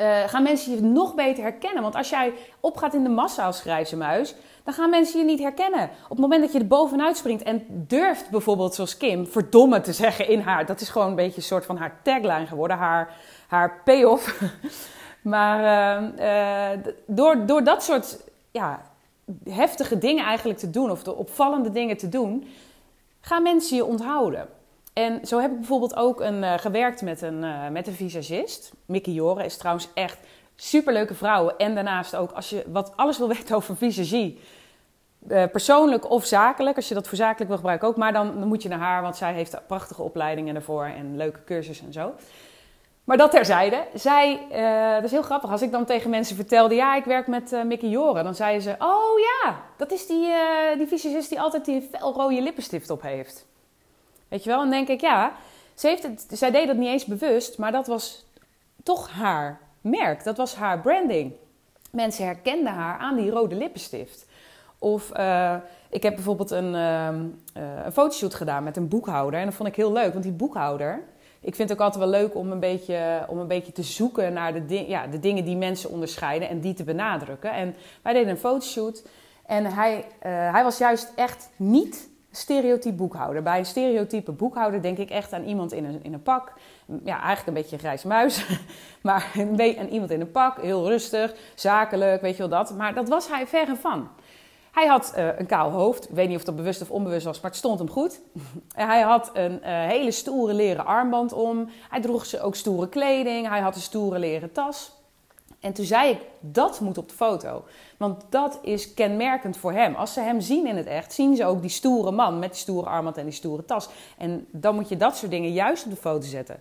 uh, 0.00 0.20
gaan 0.26 0.42
mensen 0.42 0.74
je 0.74 0.80
nog 0.80 1.14
beter 1.14 1.42
herkennen. 1.42 1.82
Want 1.82 1.94
als 1.94 2.10
jij 2.10 2.32
opgaat 2.60 2.94
in 2.94 3.02
de 3.02 3.08
massa 3.08 3.44
als 3.44 3.60
grijze 3.60 3.96
muis, 3.96 4.34
dan 4.64 4.74
gaan 4.74 4.90
mensen 4.90 5.18
je 5.18 5.24
niet 5.24 5.38
herkennen. 5.38 5.90
Op 6.04 6.10
het 6.10 6.18
moment 6.18 6.42
dat 6.42 6.52
je 6.52 6.58
er 6.58 6.66
bovenuit 6.66 7.16
springt 7.16 7.42
en 7.42 7.64
durft 7.68 8.30
bijvoorbeeld 8.30 8.74
zoals 8.74 8.96
Kim 8.96 9.26
verdomme 9.26 9.80
te 9.80 9.92
zeggen 9.92 10.28
in 10.28 10.40
haar, 10.40 10.66
dat 10.66 10.80
is 10.80 10.88
gewoon 10.88 11.08
een 11.08 11.14
beetje 11.14 11.36
een 11.36 11.42
soort 11.42 11.64
van 11.64 11.76
haar 11.76 12.00
tagline 12.02 12.46
geworden, 12.46 12.76
haar, 12.76 13.14
haar 13.48 13.80
payoff. 13.84 14.42
maar 15.22 15.60
uh, 15.60 16.74
uh, 16.74 16.84
door, 17.06 17.46
door 17.46 17.64
dat 17.64 17.82
soort 17.82 18.18
ja, 18.50 18.82
heftige 19.48 19.98
dingen 19.98 20.24
eigenlijk 20.24 20.58
te 20.58 20.70
doen, 20.70 20.90
of 20.90 21.02
de 21.02 21.14
opvallende 21.14 21.70
dingen 21.70 21.96
te 21.96 22.08
doen, 22.08 22.48
gaan 23.20 23.42
mensen 23.42 23.76
je 23.76 23.84
onthouden. 23.84 24.48
En 24.96 25.26
zo 25.26 25.40
heb 25.40 25.50
ik 25.50 25.56
bijvoorbeeld 25.56 25.96
ook 25.96 26.20
een, 26.20 26.42
uh, 26.42 26.54
gewerkt 26.58 27.02
met 27.02 27.22
een, 27.22 27.42
uh, 27.42 27.68
met 27.68 27.86
een 27.86 27.92
visagist. 27.92 28.72
Mickey 28.86 29.12
Joren 29.12 29.44
is 29.44 29.56
trouwens 29.56 29.88
echt 29.94 30.18
superleuke 30.54 31.14
vrouw. 31.14 31.56
En 31.56 31.74
daarnaast 31.74 32.16
ook, 32.16 32.32
als 32.32 32.50
je 32.50 32.64
wat 32.66 32.92
alles 32.96 33.18
wil 33.18 33.28
weten 33.36 33.56
over 33.56 33.76
visagie, 33.76 34.40
uh, 35.28 35.44
persoonlijk 35.52 36.10
of 36.10 36.24
zakelijk, 36.24 36.76
als 36.76 36.88
je 36.88 36.94
dat 36.94 37.08
voor 37.08 37.16
zakelijk 37.16 37.48
wil 37.48 37.56
gebruiken 37.56 37.88
ook. 37.88 37.96
Maar 37.96 38.12
dan, 38.12 38.46
moet 38.46 38.62
je 38.62 38.68
naar 38.68 38.78
haar, 38.78 39.02
want 39.02 39.16
zij 39.16 39.32
heeft 39.32 39.66
prachtige 39.66 40.02
opleidingen 40.02 40.54
ervoor 40.54 40.84
en 40.84 41.16
leuke 41.16 41.44
cursussen 41.44 41.86
en 41.86 41.92
zo. 41.92 42.12
Maar 43.04 43.16
dat 43.16 43.30
terzijde. 43.30 43.86
Zij, 43.94 44.40
dat 44.94 45.04
is 45.04 45.10
heel 45.10 45.22
grappig, 45.22 45.50
als 45.50 45.62
ik 45.62 45.70
dan 45.70 45.84
tegen 45.84 46.10
mensen 46.10 46.36
vertelde, 46.36 46.74
ja, 46.74 46.96
ik 46.96 47.04
werk 47.04 47.26
met 47.26 47.64
Mickey 47.64 47.88
Joren. 47.88 48.24
Dan 48.24 48.34
zeiden 48.34 48.62
ze, 48.62 48.74
oh 48.78 49.18
ja, 49.18 49.56
dat 49.76 49.92
is 49.92 50.06
die, 50.06 50.28
die 50.76 50.86
visagist 50.86 51.28
die 51.28 51.40
altijd 51.40 51.64
die 51.64 51.88
felrode 51.92 52.42
lippenstift 52.42 52.90
op 52.90 53.02
heeft. 53.02 53.46
Weet 54.28 54.44
je 54.44 54.50
wel? 54.50 54.62
En 54.62 54.70
denk 54.70 54.88
ik, 54.88 55.00
ja, 55.00 55.32
ze 55.74 55.86
heeft 55.86 56.02
het, 56.02 56.26
zij 56.30 56.50
deed 56.50 56.66
dat 56.66 56.76
niet 56.76 56.88
eens 56.88 57.04
bewust, 57.04 57.58
maar 57.58 57.72
dat 57.72 57.86
was 57.86 58.24
toch 58.82 59.10
haar 59.10 59.60
merk. 59.80 60.24
Dat 60.24 60.36
was 60.36 60.54
haar 60.54 60.80
branding. 60.80 61.32
Mensen 61.90 62.24
herkenden 62.24 62.72
haar 62.72 62.98
aan 62.98 63.16
die 63.16 63.30
rode 63.30 63.54
lippenstift. 63.54 64.26
Of 64.78 65.16
uh, 65.16 65.54
ik 65.90 66.02
heb 66.02 66.14
bijvoorbeeld 66.14 66.50
een, 66.50 66.74
uh, 66.74 67.08
een 67.84 67.92
fotoshoot 67.92 68.34
gedaan 68.34 68.64
met 68.64 68.76
een 68.76 68.88
boekhouder. 68.88 69.40
En 69.40 69.46
dat 69.46 69.54
vond 69.54 69.68
ik 69.68 69.76
heel 69.76 69.92
leuk, 69.92 70.12
want 70.12 70.24
die 70.24 70.32
boekhouder... 70.32 71.02
Ik 71.40 71.54
vind 71.54 71.68
het 71.68 71.78
ook 71.78 71.84
altijd 71.84 72.04
wel 72.10 72.20
leuk 72.20 72.34
om 72.34 72.52
een 72.52 72.60
beetje, 72.60 73.24
om 73.28 73.38
een 73.38 73.46
beetje 73.46 73.72
te 73.72 73.82
zoeken 73.82 74.32
naar 74.32 74.66
de, 74.66 74.88
ja, 74.88 75.06
de 75.06 75.20
dingen 75.20 75.44
die 75.44 75.56
mensen 75.56 75.90
onderscheiden 75.90 76.48
en 76.48 76.60
die 76.60 76.74
te 76.74 76.84
benadrukken. 76.84 77.52
En 77.52 77.74
wij 78.02 78.12
deden 78.12 78.28
een 78.28 78.36
fotoshoot 78.36 79.02
en 79.46 79.64
hij, 79.64 79.96
uh, 79.96 80.04
hij 80.52 80.62
was 80.62 80.78
juist 80.78 81.12
echt 81.16 81.50
niet 81.56 82.08
stereotyp 82.36 82.96
boekhouder. 82.96 83.42
Bij 83.42 83.58
een 83.58 83.66
stereotype 83.66 84.32
boekhouder 84.32 84.82
denk 84.82 84.98
ik 84.98 85.10
echt 85.10 85.32
aan 85.32 85.44
iemand 85.44 85.72
in 85.72 85.84
een, 85.84 86.00
in 86.02 86.12
een 86.12 86.22
pak. 86.22 86.52
Ja, 87.04 87.20
eigenlijk 87.20 87.46
een 87.46 87.54
beetje 87.54 87.72
een 87.72 87.82
grijze 87.82 88.06
muis. 88.06 88.46
maar 89.02 89.30
een 89.34 89.90
iemand 89.90 90.10
in 90.10 90.20
een 90.20 90.30
pak, 90.30 90.60
heel 90.60 90.88
rustig, 90.88 91.34
zakelijk, 91.54 92.20
weet 92.20 92.36
je 92.36 92.48
wel 92.48 92.58
dat. 92.64 92.76
Maar 92.76 92.94
dat 92.94 93.08
was 93.08 93.28
hij 93.28 93.46
verre 93.46 93.76
van. 93.76 94.08
Hij 94.76 94.86
had 94.86 95.12
uh, 95.16 95.38
een 95.38 95.46
kaal 95.46 95.70
hoofd. 95.70 96.08
Ik 96.08 96.14
weet 96.14 96.28
niet 96.28 96.36
of 96.36 96.44
dat 96.44 96.56
bewust 96.56 96.82
of 96.82 96.90
onbewust 96.90 97.24
was, 97.24 97.40
maar 97.40 97.50
het 97.50 97.58
stond 97.58 97.78
hem 97.78 97.90
goed. 97.90 98.20
hij 98.74 99.00
had 99.00 99.30
een 99.34 99.52
uh, 99.52 99.60
hele 99.64 100.10
stoere 100.10 100.54
leren 100.54 100.86
armband 100.86 101.32
om. 101.32 101.68
Hij 101.88 102.00
droeg 102.00 102.38
ook 102.38 102.54
stoere 102.54 102.88
kleding. 102.88 103.48
Hij 103.48 103.60
had 103.60 103.74
een 103.74 103.80
stoere 103.80 104.18
leren 104.18 104.52
tas. 104.52 104.95
En 105.60 105.72
toen 105.72 105.84
zei 105.84 106.10
ik, 106.10 106.18
dat 106.40 106.80
moet 106.80 106.98
op 106.98 107.08
de 107.08 107.14
foto. 107.14 107.64
Want 107.96 108.24
dat 108.28 108.58
is 108.62 108.94
kenmerkend 108.94 109.56
voor 109.56 109.72
hem. 109.72 109.94
Als 109.94 110.12
ze 110.12 110.20
hem 110.20 110.40
zien 110.40 110.66
in 110.66 110.76
het 110.76 110.86
echt, 110.86 111.12
zien 111.12 111.36
ze 111.36 111.44
ook 111.44 111.60
die 111.60 111.70
stoere 111.70 112.10
man 112.10 112.38
met 112.38 112.50
die 112.50 112.60
stoere 112.60 112.88
armband 112.88 113.16
en 113.16 113.24
die 113.24 113.32
stoere 113.32 113.64
tas. 113.64 113.88
En 114.18 114.46
dan 114.50 114.74
moet 114.74 114.88
je 114.88 114.96
dat 114.96 115.16
soort 115.16 115.30
dingen 115.30 115.52
juist 115.52 115.84
op 115.84 115.90
de 115.90 115.96
foto 115.96 116.26
zetten. 116.26 116.60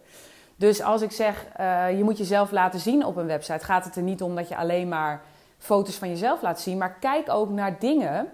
Dus 0.55 0.81
als 0.81 1.01
ik 1.01 1.11
zeg, 1.11 1.45
uh, 1.59 1.97
je 1.97 2.03
moet 2.03 2.17
jezelf 2.17 2.51
laten 2.51 2.79
zien 2.79 3.05
op 3.05 3.15
een 3.15 3.25
website, 3.25 3.65
gaat 3.65 3.85
het 3.85 3.95
er 3.95 4.01
niet 4.01 4.21
om 4.21 4.35
dat 4.35 4.47
je 4.47 4.57
alleen 4.57 4.87
maar 4.87 5.21
foto's 5.57 5.95
van 5.95 6.09
jezelf 6.09 6.41
laat 6.41 6.61
zien. 6.61 6.77
Maar 6.77 6.97
kijk 6.99 7.29
ook 7.29 7.49
naar 7.49 7.79
dingen 7.79 8.29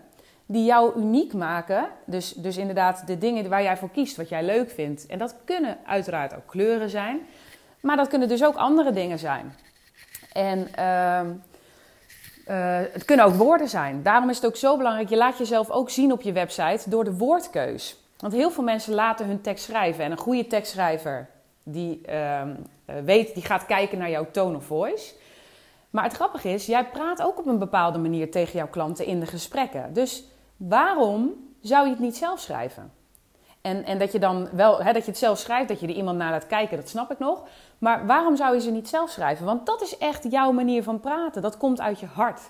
die 0.46 0.66
jou 0.66 1.00
uniek 1.00 1.34
maken. 1.34 1.88
Dus, 2.06 2.34
dus 2.34 2.58
inderdaad 2.58 3.08
de 3.08 3.18
dingen 3.18 3.50
waar 3.50 3.64
jij 3.64 3.78
voor 3.78 3.90
kiest, 3.90 4.18
wat 4.18 4.30
jij 4.30 4.44
leuk 4.44 4.70
vindt. 4.70 5.06
En 5.06 5.18
dat 5.18 5.36
kunnen 5.46 5.78
uiteraard 5.86 6.36
ook 6.36 6.48
kleuren 6.48 6.90
zijn. 6.90 7.20
Maar 7.82 7.98
dat 7.98 8.08
kunnen 8.08 8.28
dus 8.28 8.44
ook 8.44 8.56
andere 8.56 8.92
dingen 8.92 9.20
zijn. 9.20 9.54
En 10.32 10.68
uh, 10.80 11.22
uh, 12.48 12.80
het 12.92 13.06
kunnen 13.06 13.26
ook 13.26 13.34
woorden 13.34 13.70
zijn. 13.70 14.04
Daarom 14.04 14.30
is 14.30 14.36
het 14.36 14.46
ook 14.46 14.56
zo 14.56 14.78
belangrijk, 14.78 15.10
je 15.10 15.18
laat 15.18 15.38
jezelf 15.38 15.70
ook 15.70 15.90
zien 15.90 16.12
op 16.12 16.22
je 16.22 16.32
website 16.32 16.90
door 16.90 17.04
de 17.04 17.18
woordkeus. 17.18 18.00
Want 18.18 18.34
heel 18.34 18.52
veel 18.52 18.64
mensen 18.64 18.94
laten 18.94 19.26
hun 19.26 19.42
tekst 19.42 19.64
schrijven. 19.64 20.04
En 20.04 20.12
een 20.12 20.18
goede 20.18 20.48
tekstschrijver, 20.48 21.30
die, 21.64 22.02
uh, 22.10 22.42
weet, 23.04 23.34
die 23.34 23.44
gaat 23.44 23.66
kijken 23.66 23.98
naar 23.98 24.10
jouw 24.10 24.32
tone 24.32 24.58
of 24.58 24.66
voice. 24.66 25.14
Maar 25.90 26.04
het 26.04 26.14
grappige 26.14 26.50
is, 26.50 26.66
jij 26.66 26.86
praat 26.86 27.22
ook 27.22 27.40
op 27.40 27.46
een 27.46 27.60
bepaalde 27.60 27.98
manier 27.98 28.32
tegen 28.32 28.58
jouw 28.58 28.68
klanten 28.68 29.06
in 29.06 29.20
de 29.20 29.26
gesprekken. 29.26 29.94
Dus 29.94 30.24
waarom 30.58 31.34
zou 31.62 31.86
je 31.86 31.92
het 31.92 32.00
niet 32.00 32.18
zelf 32.18 32.40
schrijven? 32.40 32.92
En, 33.62 33.86
en 33.86 34.00
dat 34.00 34.12
je 34.12 34.20
dan 34.20 34.48
wel, 34.52 34.84
hè, 34.84 34.94
dat 34.94 35.06
je 35.06 35.12
het 35.12 35.20
zelf 35.20 35.38
schrijft, 35.38 35.68
dat 35.68 35.80
je 35.80 35.88
er 35.88 35.94
iemand 35.94 36.18
naar 36.18 36.32
laat 36.32 36.48
kijken, 36.48 36.78
dat 36.78 36.90
snap 36.90 37.12
ik 37.12 37.20
nog. 37.20 37.44
Maar 37.78 38.06
waarom 38.06 38.36
zou 38.36 38.54
je 38.54 38.62
ze 38.62 38.72
niet 38.72 38.90
zelf 38.90 39.10
schrijven? 39.10 39.46
Want 39.46 39.66
dat 39.66 39.82
is 39.82 39.98
echt 39.98 40.32
jouw 40.32 40.52
manier 40.52 40.84
van 40.84 41.00
praten. 41.00 41.42
Dat 41.42 41.58
komt 41.58 41.82
uit 41.82 42.00
je 42.00 42.06
hart. 42.06 42.42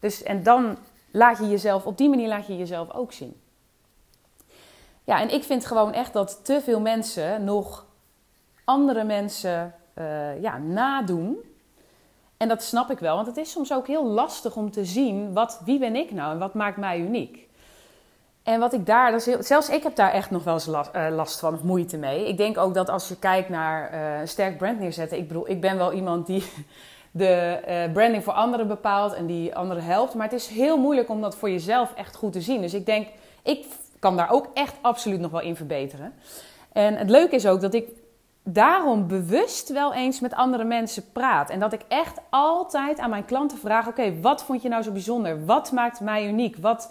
Dus, 0.00 0.22
en 0.22 0.42
dan 0.42 0.78
laat 1.10 1.38
je 1.38 1.48
jezelf, 1.48 1.86
op 1.86 1.98
die 1.98 2.08
manier 2.08 2.28
laat 2.28 2.46
je 2.46 2.56
jezelf 2.56 2.92
ook 2.92 3.12
zien. 3.12 3.40
Ja, 5.04 5.20
en 5.20 5.32
ik 5.32 5.44
vind 5.44 5.66
gewoon 5.66 5.92
echt 5.92 6.12
dat 6.12 6.44
te 6.44 6.60
veel 6.60 6.80
mensen 6.80 7.44
nog 7.44 7.86
andere 8.64 9.04
mensen 9.04 9.74
uh, 9.94 10.42
ja, 10.42 10.58
nadoen. 10.58 11.38
En 12.36 12.48
dat 12.48 12.62
snap 12.62 12.90
ik 12.90 12.98
wel, 12.98 13.14
want 13.14 13.26
het 13.26 13.36
is 13.36 13.50
soms 13.50 13.72
ook 13.72 13.86
heel 13.86 14.04
lastig 14.04 14.56
om 14.56 14.70
te 14.70 14.84
zien 14.84 15.32
wat, 15.32 15.60
wie 15.64 15.78
ben 15.78 15.96
ik 15.96 16.10
nou 16.10 16.32
en 16.32 16.38
wat 16.38 16.54
maakt 16.54 16.76
mij 16.76 16.98
uniek. 16.98 17.45
En 18.46 18.60
wat 18.60 18.72
ik 18.72 18.86
daar, 18.86 19.14
is 19.14 19.24
zelfs 19.40 19.68
ik 19.68 19.82
heb 19.82 19.96
daar 19.96 20.12
echt 20.12 20.30
nog 20.30 20.44
wel 20.44 20.54
eens 20.54 20.66
last, 20.66 20.90
uh, 20.96 21.06
last, 21.10 21.38
van 21.38 21.54
of 21.54 21.62
moeite 21.62 21.96
mee. 21.96 22.28
Ik 22.28 22.36
denk 22.36 22.58
ook 22.58 22.74
dat 22.74 22.88
als 22.88 23.08
je 23.08 23.18
kijkt 23.18 23.48
naar 23.48 23.92
een 24.20 24.28
sterk 24.28 24.58
brand 24.58 24.78
neerzetten, 24.78 25.18
ik 25.18 25.28
bedoel, 25.28 25.50
ik 25.50 25.60
ben 25.60 25.76
wel 25.76 25.92
iemand 25.92 26.26
die 26.26 26.44
de 27.10 27.60
uh, 27.68 27.92
branding 27.92 28.24
voor 28.24 28.32
anderen 28.32 28.68
bepaalt 28.68 29.14
en 29.14 29.26
die 29.26 29.54
anderen 29.54 29.82
helpt. 29.82 30.14
Maar 30.14 30.24
het 30.24 30.40
is 30.40 30.46
heel 30.46 30.78
moeilijk 30.78 31.08
om 31.08 31.20
dat 31.20 31.36
voor 31.36 31.50
jezelf 31.50 31.94
echt 31.94 32.16
goed 32.16 32.32
te 32.32 32.40
zien. 32.40 32.60
Dus 32.60 32.74
ik 32.74 32.86
denk, 32.86 33.08
ik 33.42 33.66
kan 33.98 34.16
daar 34.16 34.30
ook 34.30 34.48
echt 34.54 34.74
absoluut 34.80 35.20
nog 35.20 35.30
wel 35.30 35.40
in 35.40 35.56
verbeteren. 35.56 36.12
En 36.72 36.96
het 36.96 37.10
leuke 37.10 37.34
is 37.34 37.46
ook 37.46 37.60
dat 37.60 37.74
ik 37.74 37.88
daarom 38.42 39.06
bewust 39.06 39.72
wel 39.72 39.94
eens 39.94 40.20
met 40.20 40.34
andere 40.34 40.64
mensen 40.64 41.12
praat. 41.12 41.50
En 41.50 41.60
dat 41.60 41.72
ik 41.72 41.82
echt 41.88 42.18
altijd 42.30 42.98
aan 42.98 43.10
mijn 43.10 43.24
klanten 43.24 43.58
vraag: 43.58 43.88
oké, 43.88 44.20
wat 44.20 44.44
vond 44.44 44.62
je 44.62 44.68
nou 44.68 44.82
zo 44.82 44.92
bijzonder? 44.92 45.44
Wat 45.44 45.72
maakt 45.72 46.00
mij 46.00 46.28
uniek? 46.28 46.56
Wat, 46.56 46.90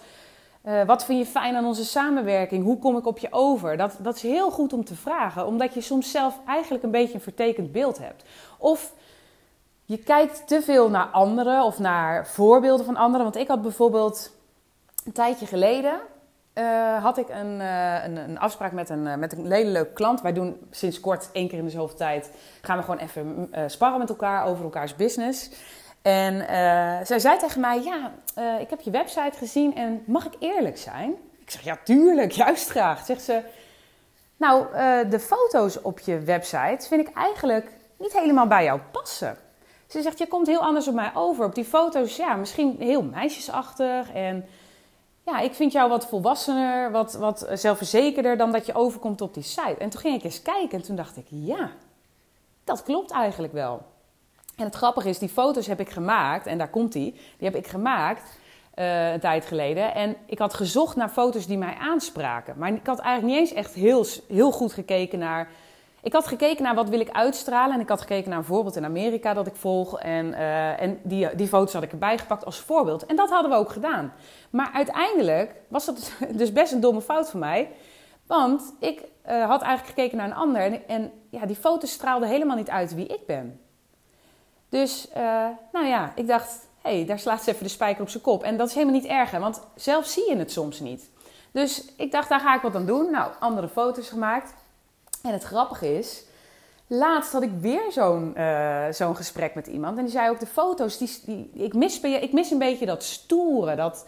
uh, 0.68 0.84
wat 0.86 1.06
vind 1.06 1.20
je 1.20 1.32
fijn 1.32 1.56
aan 1.56 1.66
onze 1.66 1.86
samenwerking? 1.86 2.64
Hoe 2.64 2.80
kom 2.80 2.98
ik 2.98 3.06
op 3.06 3.18
je 3.18 3.28
over? 3.32 3.78
Dat, 3.78 3.98
dat 4.00 4.16
is 4.16 4.22
heel 4.22 4.52
goed 4.52 4.74
om 4.74 4.86
te 4.86 4.96
vragen, 4.96 5.46
omdat 5.46 5.74
je 5.74 5.82
soms 5.82 6.12
zelf 6.12 6.40
eigenlijk 6.48 6.84
een 6.84 6.92
beetje 6.92 7.14
een 7.14 7.22
vertekend 7.22 7.72
beeld 7.72 7.98
hebt. 7.98 8.24
Of 8.58 8.94
je 9.86 9.98
kijkt 9.98 10.48
te 10.48 10.62
veel 10.62 10.90
naar 10.90 11.06
anderen 11.06 11.64
of 11.64 11.80
naar 11.80 12.28
voorbeelden 12.28 12.86
van 12.86 12.96
anderen. 12.96 13.24
Want 13.24 13.38
ik 13.38 13.48
had 13.48 13.62
bijvoorbeeld 13.62 14.32
een 15.06 15.12
tijdje 15.12 15.46
geleden 15.46 16.00
uh, 16.54 17.04
had 17.04 17.18
ik 17.18 17.30
een, 17.30 17.60
uh, 17.60 18.04
een, 18.04 18.18
een, 18.18 18.40
afspraak 18.40 18.72
met 18.72 18.90
een, 18.90 19.20
met 19.20 19.38
een 19.38 19.52
hele 19.52 19.70
leuke 19.70 19.94
klant. 19.94 20.22
Wij 20.22 20.34
doen 20.34 20.58
sinds 20.72 21.00
kort, 21.00 21.30
één 21.32 21.48
keer 21.48 21.58
in 21.58 21.66
de 21.66 21.72
zoveel 21.72 21.98
tijd, 21.98 22.32
gaan 22.62 22.78
we 22.78 22.84
gewoon 22.84 23.00
even 23.00 23.50
sparren 23.68 24.00
met 24.00 24.10
elkaar 24.10 24.46
over 24.46 24.64
elkaars 24.64 24.96
business. 24.96 25.50
En 26.06 26.46
zij 27.06 27.20
zei 27.20 27.38
tegen 27.38 27.62
mij, 27.62 27.82
ja, 27.84 28.12
ik 28.60 28.70
heb 28.70 28.82
je 28.82 28.92
website 28.92 29.38
gezien 29.38 29.76
en 29.76 30.04
mag 30.06 30.26
ik 30.26 30.34
eerlijk 30.40 30.78
zijn? 30.78 31.16
Ik 31.40 31.52
zeg, 31.52 31.62
ja, 31.62 31.78
tuurlijk, 31.84 32.32
juist 32.32 32.70
graag. 32.70 33.06
Zegt 33.06 33.22
ze, 33.22 33.42
nou, 34.38 34.66
de 35.10 35.20
foto's 35.20 35.82
op 35.82 36.00
je 36.00 36.20
website 36.20 36.88
vind 36.88 37.08
ik 37.08 37.16
eigenlijk 37.16 37.70
niet 37.98 38.20
helemaal 38.20 38.48
bij 38.48 38.64
jou 38.64 38.80
passen. 38.92 39.38
Ze 39.88 40.02
zegt, 40.02 40.18
je 40.18 40.28
komt 40.28 40.48
heel 40.48 40.60
anders 40.60 40.88
op 40.88 40.94
mij 40.94 41.12
over. 41.14 41.46
Op 41.46 41.56
die 41.56 41.66
foto's, 41.66 42.16
ja, 42.16 42.36
misschien 42.36 42.76
heel 42.80 43.04
meisjesachtig 43.04 44.14
en 44.14 44.46
ja, 45.26 45.40
ik 45.40 45.54
vind 45.54 45.72
jou 45.72 45.90
wat 45.90 46.08
volwassener, 46.08 46.92
wat, 46.92 47.14
wat 47.14 47.48
zelfverzekerder 47.54 48.38
dan 48.38 48.52
dat 48.52 48.66
je 48.66 48.76
overkomt 48.76 49.22
op 49.22 49.34
die 49.34 49.44
site. 49.44 49.76
En 49.78 49.90
toen 49.90 50.02
ging 50.02 50.16
ik 50.16 50.24
eens 50.24 50.42
kijken 50.42 50.78
en 50.78 50.86
toen 50.86 50.96
dacht 50.96 51.18
ik, 51.18 51.26
ja, 51.30 51.72
dat 52.64 52.84
klopt 52.84 53.12
eigenlijk 53.12 53.54
wel. 53.54 53.94
En 54.56 54.66
het 54.66 54.76
grappige 54.76 55.10
is, 55.10 55.20
die 55.20 55.30
foto's 55.30 55.68
heb 55.68 55.80
ik 55.80 55.90
gemaakt, 55.90 56.48
en 56.48 56.58
daar 56.58 56.70
komt 56.70 56.92
die, 56.92 57.12
die 57.12 57.48
heb 57.48 57.56
ik 57.56 57.68
gemaakt 57.68 58.40
uh, 58.76 59.12
een 59.12 59.20
tijd 59.20 59.46
geleden. 59.46 59.94
En 59.94 60.16
ik 60.26 60.40
had 60.40 60.54
gezocht 60.54 60.96
naar 60.96 61.10
foto's 61.10 61.48
die 61.48 61.58
mij 61.58 61.76
aanspraken. 61.80 62.56
Maar 62.58 62.74
ik 62.74 62.88
had 62.88 63.00
eigenlijk 63.00 63.40
niet 63.40 63.50
eens 63.50 63.58
echt 63.58 63.74
heel, 63.74 64.06
heel 64.28 64.52
goed 64.52 64.74
gekeken 64.74 65.20
naar 65.20 65.50
ik 66.06 66.14
had 66.14 66.28
gekeken 66.28 66.64
naar 66.64 66.76
wat 66.76 66.90
wil 66.90 67.00
ik 67.00 67.10
uitstralen. 67.10 67.76
En 67.76 67.82
ik 67.82 67.90
had 67.90 68.02
gekeken 68.02 68.30
naar 68.30 68.38
een 68.38 68.46
voorbeeld 68.46 68.76
in 68.76 68.86
Amerika 68.86 69.34
dat 69.34 69.48
ik 69.48 69.56
volg. 69.56 70.00
En, 70.00 70.26
uh, 70.26 70.82
en 70.82 71.00
die, 71.04 71.36
die 71.36 71.48
foto's 71.48 71.74
had 71.74 71.84
ik 71.84 71.92
erbij 71.92 72.18
gepakt 72.18 72.46
als 72.46 72.60
voorbeeld. 72.60 73.06
En 73.06 73.16
dat 73.16 73.30
hadden 73.30 73.52
we 73.52 73.58
ook 73.58 73.70
gedaan. 73.70 74.14
Maar 74.50 74.70
uiteindelijk 74.74 75.56
was 75.68 75.86
dat 75.86 76.12
dus 76.32 76.52
best 76.62 76.72
een 76.72 76.80
domme 76.80 77.02
fout 77.02 77.30
van 77.30 77.40
mij. 77.40 77.70
Want 78.28 78.74
ik 78.80 79.00
uh, 79.00 79.46
had 79.46 79.62
eigenlijk 79.62 79.96
gekeken 79.96 80.18
naar 80.18 80.28
een 80.28 80.36
ander. 80.36 80.62
En, 80.62 80.88
en, 80.88 81.12
ja, 81.30 81.46
die 81.46 81.56
foto's 81.56 81.92
straalden 81.92 82.30
helemaal 82.30 82.58
niet 82.58 82.70
uit 82.70 82.96
wie 82.96 83.08
ik 83.08 83.26
ben. 83.26 83.60
Dus, 84.75 85.08
uh, 85.17 85.48
nou 85.72 85.86
ja, 85.86 86.12
ik 86.15 86.27
dacht, 86.27 86.67
hé, 86.82 86.96
hey, 86.96 87.05
daar 87.05 87.20
slaat 87.20 87.44
ze 87.44 87.51
even 87.51 87.63
de 87.63 87.70
spijker 87.70 88.01
op 88.01 88.10
zijn 88.10 88.24
kop. 88.24 88.44
En 88.44 88.58
dat 88.58 88.67
is 88.67 88.74
helemaal 88.74 88.96
niet 88.96 89.05
erg, 89.05 89.32
want 89.32 89.62
zelf 89.75 90.05
zie 90.05 90.29
je 90.29 90.38
het 90.38 90.51
soms 90.51 90.79
niet. 90.79 91.10
Dus 91.51 91.86
ik 91.98 92.12
dacht, 92.12 92.29
daar 92.29 92.39
ga 92.39 92.55
ik 92.55 92.62
wat 92.62 92.75
aan 92.75 92.86
doen. 92.86 93.12
Nou, 93.12 93.32
andere 93.39 93.70
foto's 93.70 94.10
gemaakt. 94.10 94.53
En 95.24 95.32
het 95.32 95.44
grappige 95.44 95.98
is, 95.98 96.24
laatst 96.88 97.32
had 97.32 97.41
ik 97.41 97.51
weer 97.60 97.91
zo'n 97.91 98.34
uh, 98.38 98.86
zo'n 98.91 99.15
gesprek 99.15 99.55
met 99.55 99.67
iemand. 99.67 99.98
En 99.98 100.03
die 100.03 100.13
zei 100.13 100.29
ook, 100.29 100.39
de 100.39 100.46
foto's, 100.46 100.98
die, 100.98 101.20
die, 101.25 101.50
ik, 101.53 101.74
mis, 101.74 102.01
ik 102.01 102.34
mis 102.34 102.51
een 102.51 102.60
beetje 102.60 102.86
dat 102.86 103.03
stoere, 103.03 103.75
dat, 103.75 104.05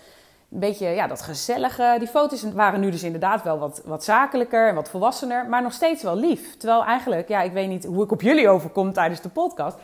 een 0.51 0.59
beetje 0.59 0.87
ja, 0.87 1.07
dat 1.07 1.21
gezellige. 1.21 1.95
Die 1.99 2.07
foto's 2.07 2.43
waren 2.53 2.79
nu 2.79 2.91
dus 2.91 3.03
inderdaad 3.03 3.43
wel 3.43 3.59
wat, 3.59 3.81
wat 3.85 4.03
zakelijker 4.03 4.67
en 4.67 4.75
wat 4.75 4.89
volwassener, 4.89 5.45
maar 5.49 5.61
nog 5.61 5.73
steeds 5.73 6.03
wel 6.03 6.15
lief. 6.15 6.57
Terwijl 6.57 6.83
eigenlijk, 6.83 7.27
ja, 7.27 7.41
ik 7.41 7.51
weet 7.51 7.69
niet 7.69 7.85
hoe 7.85 8.03
ik 8.03 8.11
op 8.11 8.21
jullie 8.21 8.49
overkom 8.49 8.93
tijdens 8.93 9.21
de 9.21 9.29
podcast. 9.29 9.77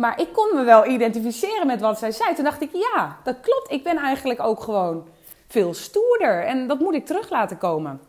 Maar 0.00 0.20
ik 0.20 0.32
kon 0.32 0.50
me 0.54 0.64
wel 0.64 0.86
identificeren 0.86 1.66
met 1.66 1.80
wat 1.80 1.98
zij 1.98 2.10
zei. 2.10 2.34
Toen 2.34 2.44
dacht 2.44 2.62
ik, 2.62 2.70
ja, 2.72 3.16
dat 3.24 3.40
klopt. 3.40 3.70
Ik 3.70 3.82
ben 3.84 3.96
eigenlijk 3.96 4.40
ook 4.40 4.60
gewoon 4.60 5.06
veel 5.48 5.74
stoerder. 5.74 6.44
En 6.44 6.66
dat 6.66 6.78
moet 6.80 6.94
ik 6.94 7.06
terug 7.06 7.30
laten 7.30 7.58
komen. 7.58 8.00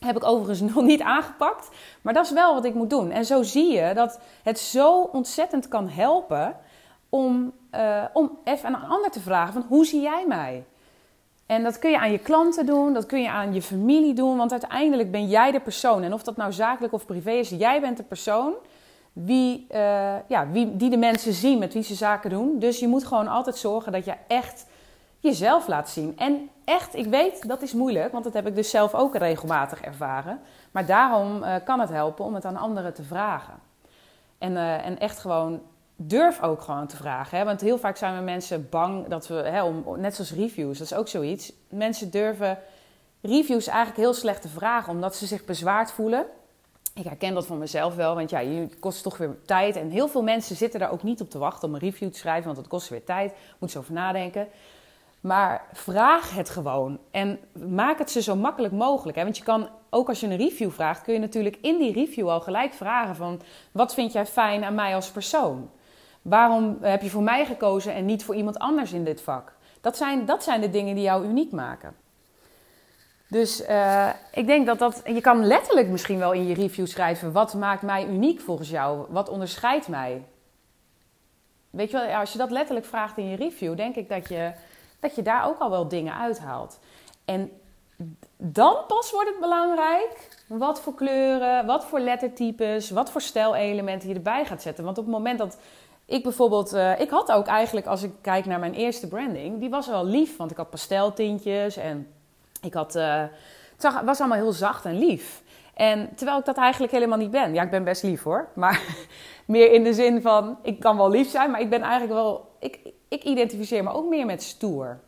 Heb 0.00 0.16
ik 0.16 0.24
overigens 0.24 0.60
nog 0.74 0.84
niet 0.84 1.00
aangepakt. 1.00 1.68
Maar 2.02 2.14
dat 2.14 2.24
is 2.24 2.30
wel 2.30 2.54
wat 2.54 2.64
ik 2.64 2.74
moet 2.74 2.90
doen. 2.90 3.10
En 3.10 3.24
zo 3.24 3.42
zie 3.42 3.72
je 3.72 3.94
dat 3.94 4.20
het 4.42 4.58
zo 4.58 5.00
ontzettend 5.00 5.68
kan 5.68 5.88
helpen 5.88 6.56
om, 7.08 7.52
uh, 7.74 8.04
om 8.12 8.38
even 8.44 8.66
aan 8.66 8.82
een 8.82 8.90
ander 8.90 9.10
te 9.10 9.20
vragen: 9.20 9.52
van, 9.52 9.64
hoe 9.68 9.86
zie 9.86 10.00
jij 10.00 10.24
mij? 10.28 10.64
En 11.46 11.62
dat 11.62 11.78
kun 11.78 11.90
je 11.90 11.98
aan 11.98 12.12
je 12.12 12.18
klanten 12.18 12.66
doen, 12.66 12.92
dat 12.92 13.06
kun 13.06 13.22
je 13.22 13.30
aan 13.30 13.54
je 13.54 13.62
familie 13.62 14.14
doen, 14.14 14.36
want 14.36 14.50
uiteindelijk 14.52 15.10
ben 15.10 15.28
jij 15.28 15.50
de 15.50 15.60
persoon. 15.60 16.02
En 16.02 16.12
of 16.12 16.22
dat 16.22 16.36
nou 16.36 16.52
zakelijk 16.52 16.92
of 16.92 17.06
privé 17.06 17.30
is, 17.30 17.48
jij 17.48 17.80
bent 17.80 17.96
de 17.96 18.02
persoon 18.02 18.54
wie, 19.12 19.66
uh, 19.70 20.14
ja, 20.28 20.50
wie, 20.50 20.76
die 20.76 20.90
de 20.90 20.96
mensen 20.96 21.32
zien 21.32 21.58
met 21.58 21.72
wie 21.72 21.82
ze 21.82 21.94
zaken 21.94 22.30
doen. 22.30 22.58
Dus 22.58 22.78
je 22.78 22.88
moet 22.88 23.04
gewoon 23.04 23.28
altijd 23.28 23.56
zorgen 23.56 23.92
dat 23.92 24.04
je 24.04 24.14
echt 24.26 24.66
jezelf 25.18 25.66
laat 25.66 25.90
zien. 25.90 26.18
En 26.18 26.50
echt, 26.64 26.94
ik 26.94 27.06
weet 27.06 27.48
dat 27.48 27.62
is 27.62 27.72
moeilijk, 27.72 28.12
want 28.12 28.24
dat 28.24 28.32
heb 28.32 28.46
ik 28.46 28.54
dus 28.54 28.70
zelf 28.70 28.94
ook 28.94 29.16
regelmatig 29.16 29.80
ervaren. 29.80 30.40
Maar 30.70 30.86
daarom 30.86 31.42
uh, 31.42 31.54
kan 31.64 31.80
het 31.80 31.88
helpen 31.88 32.24
om 32.24 32.34
het 32.34 32.44
aan 32.44 32.56
anderen 32.56 32.94
te 32.94 33.02
vragen. 33.02 33.54
En, 34.38 34.52
uh, 34.52 34.86
en 34.86 34.98
echt 34.98 35.18
gewoon 35.18 35.60
durf 35.96 36.42
ook 36.42 36.60
gewoon 36.60 36.86
te 36.86 36.96
vragen. 36.96 37.38
Hè? 37.38 37.44
Want 37.44 37.60
heel 37.60 37.78
vaak 37.78 37.96
zijn 37.96 38.16
we 38.16 38.22
mensen 38.22 38.68
bang 38.70 39.06
dat 39.06 39.28
we, 39.28 39.34
hè, 39.34 39.62
om, 39.62 39.84
net 39.96 40.14
zoals 40.14 40.32
reviews, 40.32 40.78
dat 40.78 40.86
is 40.90 40.96
ook 40.96 41.08
zoiets. 41.08 41.52
Mensen 41.68 42.10
durven 42.10 42.58
reviews 43.20 43.66
eigenlijk 43.66 43.98
heel 43.98 44.14
slecht 44.14 44.42
te 44.42 44.48
vragen, 44.48 44.92
omdat 44.92 45.16
ze 45.16 45.26
zich 45.26 45.44
bezwaard 45.44 45.92
voelen. 45.92 46.26
Ik 46.94 47.04
herken 47.04 47.34
dat 47.34 47.46
van 47.46 47.58
mezelf 47.58 47.94
wel, 47.94 48.14
want 48.14 48.30
ja, 48.30 48.38
je 48.38 48.68
kost 48.80 49.02
toch 49.02 49.16
weer 49.16 49.36
tijd. 49.46 49.76
En 49.76 49.90
heel 49.90 50.08
veel 50.08 50.22
mensen 50.22 50.56
zitten 50.56 50.80
daar 50.80 50.90
ook 50.92 51.02
niet 51.02 51.20
op 51.20 51.30
te 51.30 51.38
wachten 51.38 51.68
om 51.68 51.74
een 51.74 51.80
review 51.80 52.10
te 52.10 52.18
schrijven, 52.18 52.44
want 52.44 52.56
het 52.56 52.68
kost 52.68 52.88
weer 52.88 53.04
tijd. 53.04 53.34
Moet 53.58 53.70
ze 53.70 53.78
over 53.78 53.92
nadenken. 53.92 54.48
Maar 55.20 55.64
vraag 55.72 56.34
het 56.34 56.50
gewoon 56.50 56.98
en 57.10 57.38
maak 57.68 57.98
het 57.98 58.10
ze 58.10 58.22
zo 58.22 58.36
makkelijk 58.36 58.72
mogelijk. 58.72 59.16
Hè? 59.16 59.22
Want 59.24 59.36
je 59.36 59.44
kan, 59.44 59.68
ook 59.90 60.08
als 60.08 60.20
je 60.20 60.26
een 60.26 60.36
review 60.36 60.70
vraagt, 60.70 61.02
kun 61.02 61.14
je 61.14 61.20
natuurlijk 61.20 61.58
in 61.60 61.78
die 61.78 61.92
review 61.92 62.28
al 62.28 62.40
gelijk 62.40 62.72
vragen 62.72 63.16
van... 63.16 63.40
wat 63.72 63.94
vind 63.94 64.12
jij 64.12 64.26
fijn 64.26 64.64
aan 64.64 64.74
mij 64.74 64.94
als 64.94 65.10
persoon? 65.10 65.70
Waarom 66.22 66.78
heb 66.80 67.02
je 67.02 67.10
voor 67.10 67.22
mij 67.22 67.46
gekozen 67.46 67.94
en 67.94 68.04
niet 68.04 68.24
voor 68.24 68.34
iemand 68.34 68.58
anders 68.58 68.92
in 68.92 69.04
dit 69.04 69.20
vak? 69.20 69.52
Dat 69.80 69.96
zijn, 69.96 70.26
dat 70.26 70.42
zijn 70.42 70.60
de 70.60 70.70
dingen 70.70 70.94
die 70.94 71.04
jou 71.04 71.24
uniek 71.24 71.52
maken. 71.52 71.94
Dus 73.30 73.68
uh, 73.68 74.08
ik 74.32 74.46
denk 74.46 74.66
dat 74.66 74.78
dat. 74.78 75.02
Je 75.04 75.20
kan 75.20 75.44
letterlijk 75.44 75.88
misschien 75.88 76.18
wel 76.18 76.32
in 76.32 76.46
je 76.46 76.54
review 76.54 76.86
schrijven: 76.86 77.32
wat 77.32 77.54
maakt 77.54 77.82
mij 77.82 78.06
uniek 78.06 78.40
volgens 78.40 78.70
jou? 78.70 79.06
Wat 79.08 79.28
onderscheidt 79.28 79.88
mij? 79.88 80.22
Weet 81.70 81.90
je 81.90 81.96
wel, 81.96 82.16
als 82.16 82.32
je 82.32 82.38
dat 82.38 82.50
letterlijk 82.50 82.86
vraagt 82.86 83.18
in 83.18 83.28
je 83.28 83.36
review, 83.36 83.76
denk 83.76 83.96
ik 83.96 84.08
dat 84.08 84.28
je 84.28 84.52
dat 85.00 85.14
je 85.14 85.22
daar 85.22 85.46
ook 85.46 85.58
al 85.58 85.70
wel 85.70 85.88
dingen 85.88 86.14
uithaalt. 86.14 86.78
En 87.24 87.50
dan 88.36 88.76
pas 88.86 89.10
wordt 89.10 89.28
het 89.28 89.40
belangrijk 89.40 90.38
wat 90.46 90.80
voor 90.80 90.94
kleuren, 90.94 91.66
wat 91.66 91.84
voor 91.84 92.00
lettertypes, 92.00 92.90
wat 92.90 93.10
voor 93.10 93.20
stijlelementen 93.20 94.08
je 94.08 94.14
erbij 94.14 94.44
gaat 94.44 94.62
zetten. 94.62 94.84
Want 94.84 94.98
op 94.98 95.04
het 95.04 95.12
moment 95.12 95.38
dat 95.38 95.58
ik 96.04 96.22
bijvoorbeeld, 96.22 96.74
uh, 96.74 97.00
ik 97.00 97.10
had 97.10 97.32
ook 97.32 97.46
eigenlijk, 97.46 97.86
als 97.86 98.02
ik 98.02 98.12
kijk 98.20 98.44
naar 98.44 98.58
mijn 98.58 98.74
eerste 98.74 99.08
branding, 99.08 99.60
die 99.60 99.70
was 99.70 99.86
wel 99.86 100.04
lief, 100.04 100.36
want 100.36 100.50
ik 100.50 100.56
had 100.56 100.70
pasteltintjes 100.70 101.76
en 101.76 102.12
ik 102.62 102.74
had, 102.74 102.96
uh, 102.96 103.22
het 103.76 104.04
was 104.04 104.20
allemaal 104.20 104.38
heel 104.38 104.52
zacht 104.52 104.84
en 104.84 104.98
lief. 104.98 105.42
En 105.74 106.14
terwijl 106.14 106.38
ik 106.38 106.44
dat 106.44 106.56
eigenlijk 106.56 106.92
helemaal 106.92 107.18
niet 107.18 107.30
ben. 107.30 107.54
Ja, 107.54 107.62
ik 107.62 107.70
ben 107.70 107.84
best 107.84 108.02
lief 108.02 108.22
hoor, 108.22 108.48
maar 108.54 108.82
meer 109.46 109.72
in 109.72 109.84
de 109.84 109.94
zin 109.94 110.22
van, 110.22 110.58
ik 110.62 110.80
kan 110.80 110.96
wel 110.96 111.10
lief 111.10 111.30
zijn, 111.30 111.50
maar 111.50 111.60
ik 111.60 111.70
ben 111.70 111.82
eigenlijk 111.82 112.12
wel, 112.12 112.56
ik, 112.58 112.78
ik 113.08 113.22
identificeer 113.22 113.84
me 113.84 113.92
ook 113.92 114.08
meer 114.08 114.26
met 114.26 114.42
stoer. 114.42 115.00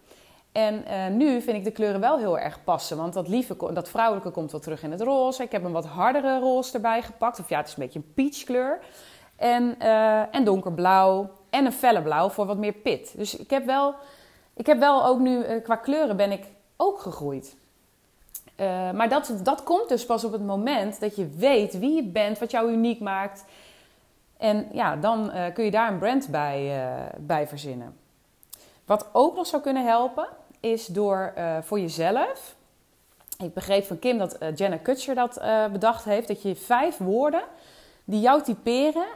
En 0.53 0.85
uh, 0.89 1.07
nu 1.07 1.41
vind 1.41 1.57
ik 1.57 1.65
de 1.65 1.71
kleuren 1.71 2.01
wel 2.01 2.19
heel 2.19 2.39
erg 2.39 2.65
passen. 2.65 2.97
Want 2.97 3.13
dat, 3.13 3.29
lieve, 3.29 3.73
dat 3.73 3.89
vrouwelijke 3.89 4.31
komt 4.31 4.53
wel 4.53 4.61
terug 4.61 4.83
in 4.83 4.91
het 4.91 5.01
roze. 5.01 5.43
Ik 5.43 5.53
heb 5.53 5.65
een 5.65 5.73
wat 5.73 5.87
hardere 5.87 6.39
roze 6.39 6.75
erbij 6.75 7.03
gepakt. 7.03 7.41
Of 7.41 7.49
ja, 7.49 7.57
het 7.57 7.67
is 7.67 7.77
een 7.77 7.83
beetje 7.83 7.99
een 7.99 8.13
peachkleur. 8.15 8.79
En, 9.37 9.75
uh, 9.83 10.35
en 10.35 10.45
donkerblauw. 10.45 11.31
En 11.51 11.65
een 11.65 11.73
felle 11.73 12.03
blauw 12.03 12.29
voor 12.29 12.47
wat 12.47 12.59
meer 12.59 12.73
pit. 12.73 13.15
Dus 13.17 13.37
ik 13.37 13.51
heb 13.51 13.65
wel, 13.67 13.95
ik 14.57 14.67
heb 14.67 14.79
wel 14.79 15.07
ook 15.07 15.19
nu, 15.19 15.61
qua 15.61 15.77
kleuren 15.77 16.17
ben 16.17 16.33
ik 16.33 16.45
ook 16.83 17.01
gegroeid. 17.01 17.57
maar 18.95 19.09
dat, 19.09 19.35
dat 19.43 19.63
komt 19.63 19.89
dus 19.89 20.07
pas 20.07 20.25
op 20.25 20.33
het 20.33 20.47
moment 20.47 21.01
dat 21.01 21.17
je 21.17 21.29
weet 21.29 21.79
wie 21.79 21.95
je 21.95 22.03
bent, 22.03 22.39
wat 22.39 22.51
jou 22.51 22.73
uniek 22.73 23.01
maakt. 23.01 23.45
En 24.37 24.69
ja, 24.73 24.97
dan 24.97 25.33
kun 25.55 25.65
je 25.65 25.71
daar 25.71 25.93
een 25.93 25.99
brand 25.99 26.29
bij, 26.29 26.85
bij 27.19 27.49
verzinnen. 27.49 27.97
Wat 28.85 29.09
ook 29.13 29.37
nog 29.37 29.47
zou 29.47 29.63
kunnen 29.63 29.85
helpen, 29.87 30.29
is 30.61 30.87
door 30.87 31.33
voor 31.63 31.81
jezelf. 31.81 32.57
Ik 33.39 33.55
begreep 33.55 33.85
van 33.85 33.99
Kim 33.99 34.19
dat 34.19 34.39
Jenna 34.55 34.77
Kutcher 34.77 35.15
dat 35.15 35.41
bedacht 35.73 36.05
heeft. 36.05 36.29
Dat 36.29 36.43
je 36.43 36.57
vijf 36.57 36.97
woorden 36.97 37.43
die 38.05 38.21
jou 38.21 38.43
typeren. 38.43 39.07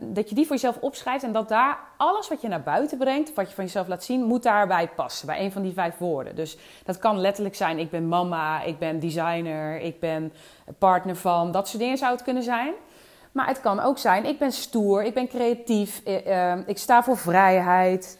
Dat 0.00 0.28
je 0.28 0.34
die 0.34 0.46
voor 0.46 0.54
jezelf 0.54 0.76
opschrijft. 0.80 1.24
En 1.24 1.32
dat 1.32 1.48
daar 1.48 1.78
alles 1.96 2.28
wat 2.28 2.40
je 2.40 2.48
naar 2.48 2.62
buiten 2.62 2.98
brengt. 2.98 3.34
Wat 3.34 3.48
je 3.48 3.54
van 3.54 3.64
jezelf 3.64 3.88
laat 3.88 4.04
zien. 4.04 4.24
Moet 4.24 4.42
daarbij 4.42 4.88
passen. 4.88 5.26
Bij 5.26 5.40
een 5.40 5.52
van 5.52 5.62
die 5.62 5.72
vijf 5.72 5.98
woorden. 5.98 6.36
Dus 6.36 6.56
dat 6.84 6.98
kan 6.98 7.20
letterlijk 7.20 7.54
zijn. 7.54 7.78
Ik 7.78 7.90
ben 7.90 8.08
mama. 8.08 8.62
Ik 8.62 8.78
ben 8.78 9.00
designer. 9.00 9.80
Ik 9.80 10.00
ben 10.00 10.32
partner 10.78 11.16
van. 11.16 11.52
Dat 11.52 11.68
soort 11.68 11.82
dingen 11.82 11.98
zou 11.98 12.12
het 12.12 12.22
kunnen 12.22 12.42
zijn. 12.42 12.72
Maar 13.32 13.46
het 13.46 13.60
kan 13.60 13.80
ook 13.80 13.98
zijn. 13.98 14.24
Ik 14.24 14.38
ben 14.38 14.52
stoer. 14.52 15.02
Ik 15.04 15.14
ben 15.14 15.28
creatief. 15.28 16.02
ik 16.66 16.78
sta 16.78 17.02
voor 17.02 17.16
vrijheid. 17.16 18.18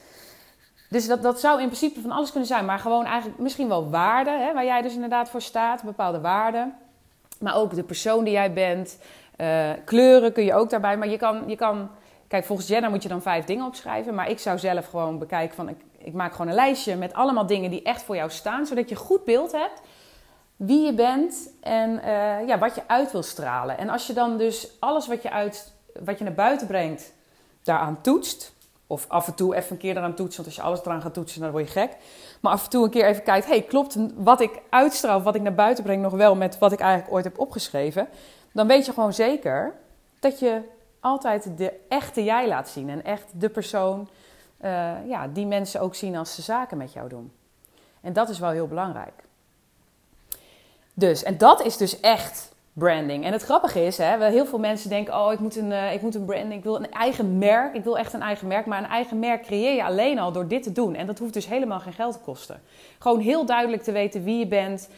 Dus 0.88 1.06
dat, 1.06 1.23
dat 1.23 1.40
zou 1.40 1.61
in 1.61 1.66
principe 1.66 2.00
van 2.00 2.11
alles 2.11 2.30
kunnen 2.30 2.49
zijn, 2.49 2.64
maar 2.64 2.78
gewoon 2.78 3.04
eigenlijk 3.04 3.38
misschien 3.38 3.68
wel 3.68 3.90
waarden, 3.90 4.54
waar 4.54 4.64
jij 4.64 4.82
dus 4.82 4.94
inderdaad 4.94 5.30
voor 5.30 5.42
staat, 5.42 5.82
bepaalde 5.82 6.20
waarden. 6.20 6.75
Maar 7.40 7.56
ook 7.56 7.75
de 7.75 7.82
persoon 7.82 8.25
die 8.25 8.32
jij 8.32 8.52
bent. 8.52 8.99
Uh, 9.38 9.71
kleuren 9.85 10.33
kun 10.33 10.45
je 10.45 10.54
ook 10.54 10.71
daarbij. 10.71 10.97
Maar 10.97 11.09
je 11.09 11.16
kan, 11.16 11.42
je 11.47 11.57
kan, 11.57 11.90
kijk, 12.28 12.45
volgens 12.45 12.68
Jenna 12.68 12.88
moet 12.88 13.02
je 13.02 13.09
dan 13.09 13.23
vijf 13.23 13.45
dingen 13.45 13.66
opschrijven. 13.66 14.14
Maar 14.14 14.30
ik 14.30 14.38
zou 14.38 14.59
zelf 14.59 14.87
gewoon 14.87 15.18
bekijken 15.18 15.54
van, 15.57 15.68
ik, 15.68 15.80
ik 15.99 16.12
maak 16.12 16.33
gewoon 16.33 16.49
een 16.49 16.54
lijstje 16.54 16.97
met 16.97 17.14
allemaal 17.14 17.47
dingen 17.47 17.71
die 17.71 17.83
echt 17.83 18.02
voor 18.02 18.16
jou 18.16 18.30
staan. 18.30 18.66
Zodat 18.66 18.88
je 18.88 18.95
goed 18.95 19.25
beeld 19.25 19.52
hebt 19.52 19.80
wie 20.59 20.85
je 20.85 20.92
bent 20.92 21.50
en 21.61 21.90
uh, 21.90 22.47
ja, 22.47 22.59
wat 22.59 22.75
je 22.75 22.83
uit 22.87 23.12
wil 23.12 23.23
stralen. 23.23 23.78
En 23.78 23.88
als 23.88 24.07
je 24.07 24.12
dan 24.12 24.38
dus 24.38 24.71
alles 24.78 25.07
wat 25.07 25.23
je, 25.23 25.30
uit, 25.30 25.73
wat 26.04 26.18
je 26.18 26.25
naar 26.25 26.35
buiten 26.35 26.66
brengt, 26.66 27.12
daaraan 27.62 28.00
toetst 28.00 28.52
of 28.87 29.04
af 29.09 29.26
en 29.26 29.35
toe 29.35 29.57
even 29.57 29.73
een 29.73 29.78
keer 29.78 29.97
eraan 29.97 30.14
toetsen. 30.14 30.37
Want 30.37 30.47
als 30.47 30.57
je 30.57 30.62
alles 30.62 30.80
eraan 30.80 31.02
gaat 31.02 31.14
toetsen, 31.14 31.40
dan 31.40 31.50
word 31.50 31.66
je 31.66 31.80
gek. 31.80 31.97
Maar 32.40 32.52
af 32.52 32.64
en 32.64 32.71
toe 32.71 32.85
een 32.85 32.90
keer 32.90 33.07
even 33.07 33.23
kijkt. 33.23 33.47
hey, 33.47 33.62
klopt 33.62 33.97
wat 34.14 34.40
ik 34.40 34.61
uitstraal, 34.71 35.23
wat 35.23 35.35
ik 35.35 35.42
naar 35.42 35.54
buiten 35.54 35.85
breng 35.85 36.02
nog 36.02 36.12
wel 36.12 36.35
met 36.35 36.59
wat 36.59 36.73
ik 36.73 36.80
eigenlijk 36.80 37.12
ooit 37.12 37.25
heb 37.25 37.38
opgeschreven? 37.38 38.09
Dan 38.59 38.67
weet 38.67 38.87
je 38.87 38.93
gewoon 38.93 39.12
zeker 39.12 39.75
dat 40.19 40.38
je 40.38 40.61
altijd 41.00 41.59
de 41.59 41.73
echte 41.88 42.25
jij 42.25 42.49
laat 42.49 42.69
zien. 42.69 42.88
En 42.91 43.05
echt 43.05 43.25
de 43.35 43.49
persoon 43.49 44.09
uh, 44.65 44.93
ja, 45.07 45.29
die 45.29 45.47
mensen 45.47 45.81
ook 45.81 45.95
zien 45.95 46.17
als 46.17 46.35
ze 46.35 46.43
zaken 46.43 46.77
met 46.77 46.93
jou 46.93 47.09
doen. 47.09 47.33
En 48.00 48.12
dat 48.12 48.29
is 48.29 48.38
wel 48.38 48.50
heel 48.50 48.67
belangrijk. 48.67 49.12
Dus, 50.95 51.23
en 51.23 51.38
dat 51.38 51.65
is 51.65 51.77
dus 51.77 52.00
echt 52.00 52.53
branding. 52.73 53.25
En 53.25 53.33
het 53.33 53.43
grappige 53.43 53.85
is, 53.85 53.99
hè, 53.99 54.25
heel 54.25 54.47
veel 54.47 54.59
mensen 54.59 54.91
denken: 54.91 55.15
oh, 55.15 55.33
ik 55.33 55.38
moet, 55.38 55.57
een, 55.57 55.71
uh, 55.71 55.93
ik 55.93 56.03
moet 56.03 56.15
een 56.15 56.25
branding, 56.25 56.55
ik 56.55 56.65
wil 56.65 56.77
een 56.77 56.91
eigen 56.91 57.38
merk. 57.38 57.75
Ik 57.75 57.85
wil 57.85 57.99
echt 57.99 58.12
een 58.12 58.23
eigen 58.23 58.47
merk. 58.47 58.67
Maar 58.67 58.79
een 58.79 58.91
eigen 58.91 59.19
merk 59.19 59.43
creëer 59.43 59.75
je 59.75 59.85
alleen 59.85 60.19
al 60.19 60.33
door 60.33 60.49
dit 60.49 60.62
te 60.62 60.73
doen. 60.73 60.95
En 60.95 61.07
dat 61.07 61.19
hoeft 61.19 61.33
dus 61.33 61.47
helemaal 61.47 61.81
geen 61.81 61.93
geld 61.93 62.12
te 62.12 62.21
kosten. 62.21 62.61
Gewoon 62.99 63.21
heel 63.21 63.47
duidelijk 63.47 63.83
te 63.83 63.93
weten 63.93 64.25
wie 64.25 64.38
je 64.38 64.47
bent, 64.47 64.88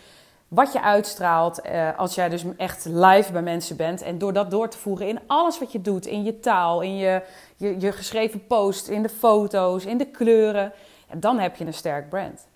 wat 0.50 0.72
je 0.72 0.82
uitstraalt. 0.82 1.66
Uh, 1.66 1.98
als 1.98 2.14
jij 2.14 2.28
dus 2.28 2.44
echt 2.56 2.84
live 2.84 3.32
bij 3.32 3.42
mensen 3.42 3.76
bent. 3.76 4.02
En 4.02 4.18
door 4.18 4.32
dat 4.32 4.50
door 4.50 4.68
te 4.68 4.78
voeren 4.78 5.08
in 5.08 5.20
alles 5.26 5.58
wat 5.58 5.72
je 5.72 5.80
doet, 5.80 6.06
in 6.06 6.24
je 6.24 6.40
taal, 6.40 6.80
in 6.80 6.96
je, 6.96 7.22
je, 7.56 7.80
je 7.80 7.92
geschreven 7.92 8.46
post, 8.46 8.88
in 8.88 9.02
de 9.02 9.08
foto's, 9.08 9.84
in 9.84 9.98
de 9.98 10.06
kleuren. 10.06 10.72
dan 11.16 11.38
heb 11.38 11.56
je 11.56 11.64
een 11.64 11.74
sterk 11.74 12.08
brand. 12.08 12.46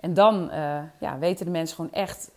En 0.00 0.14
dan 0.14 0.50
uh, 0.52 0.78
ja, 1.00 1.18
weten 1.18 1.44
de 1.44 1.50
mensen 1.50 1.76
gewoon 1.76 1.92
echt 1.92 2.30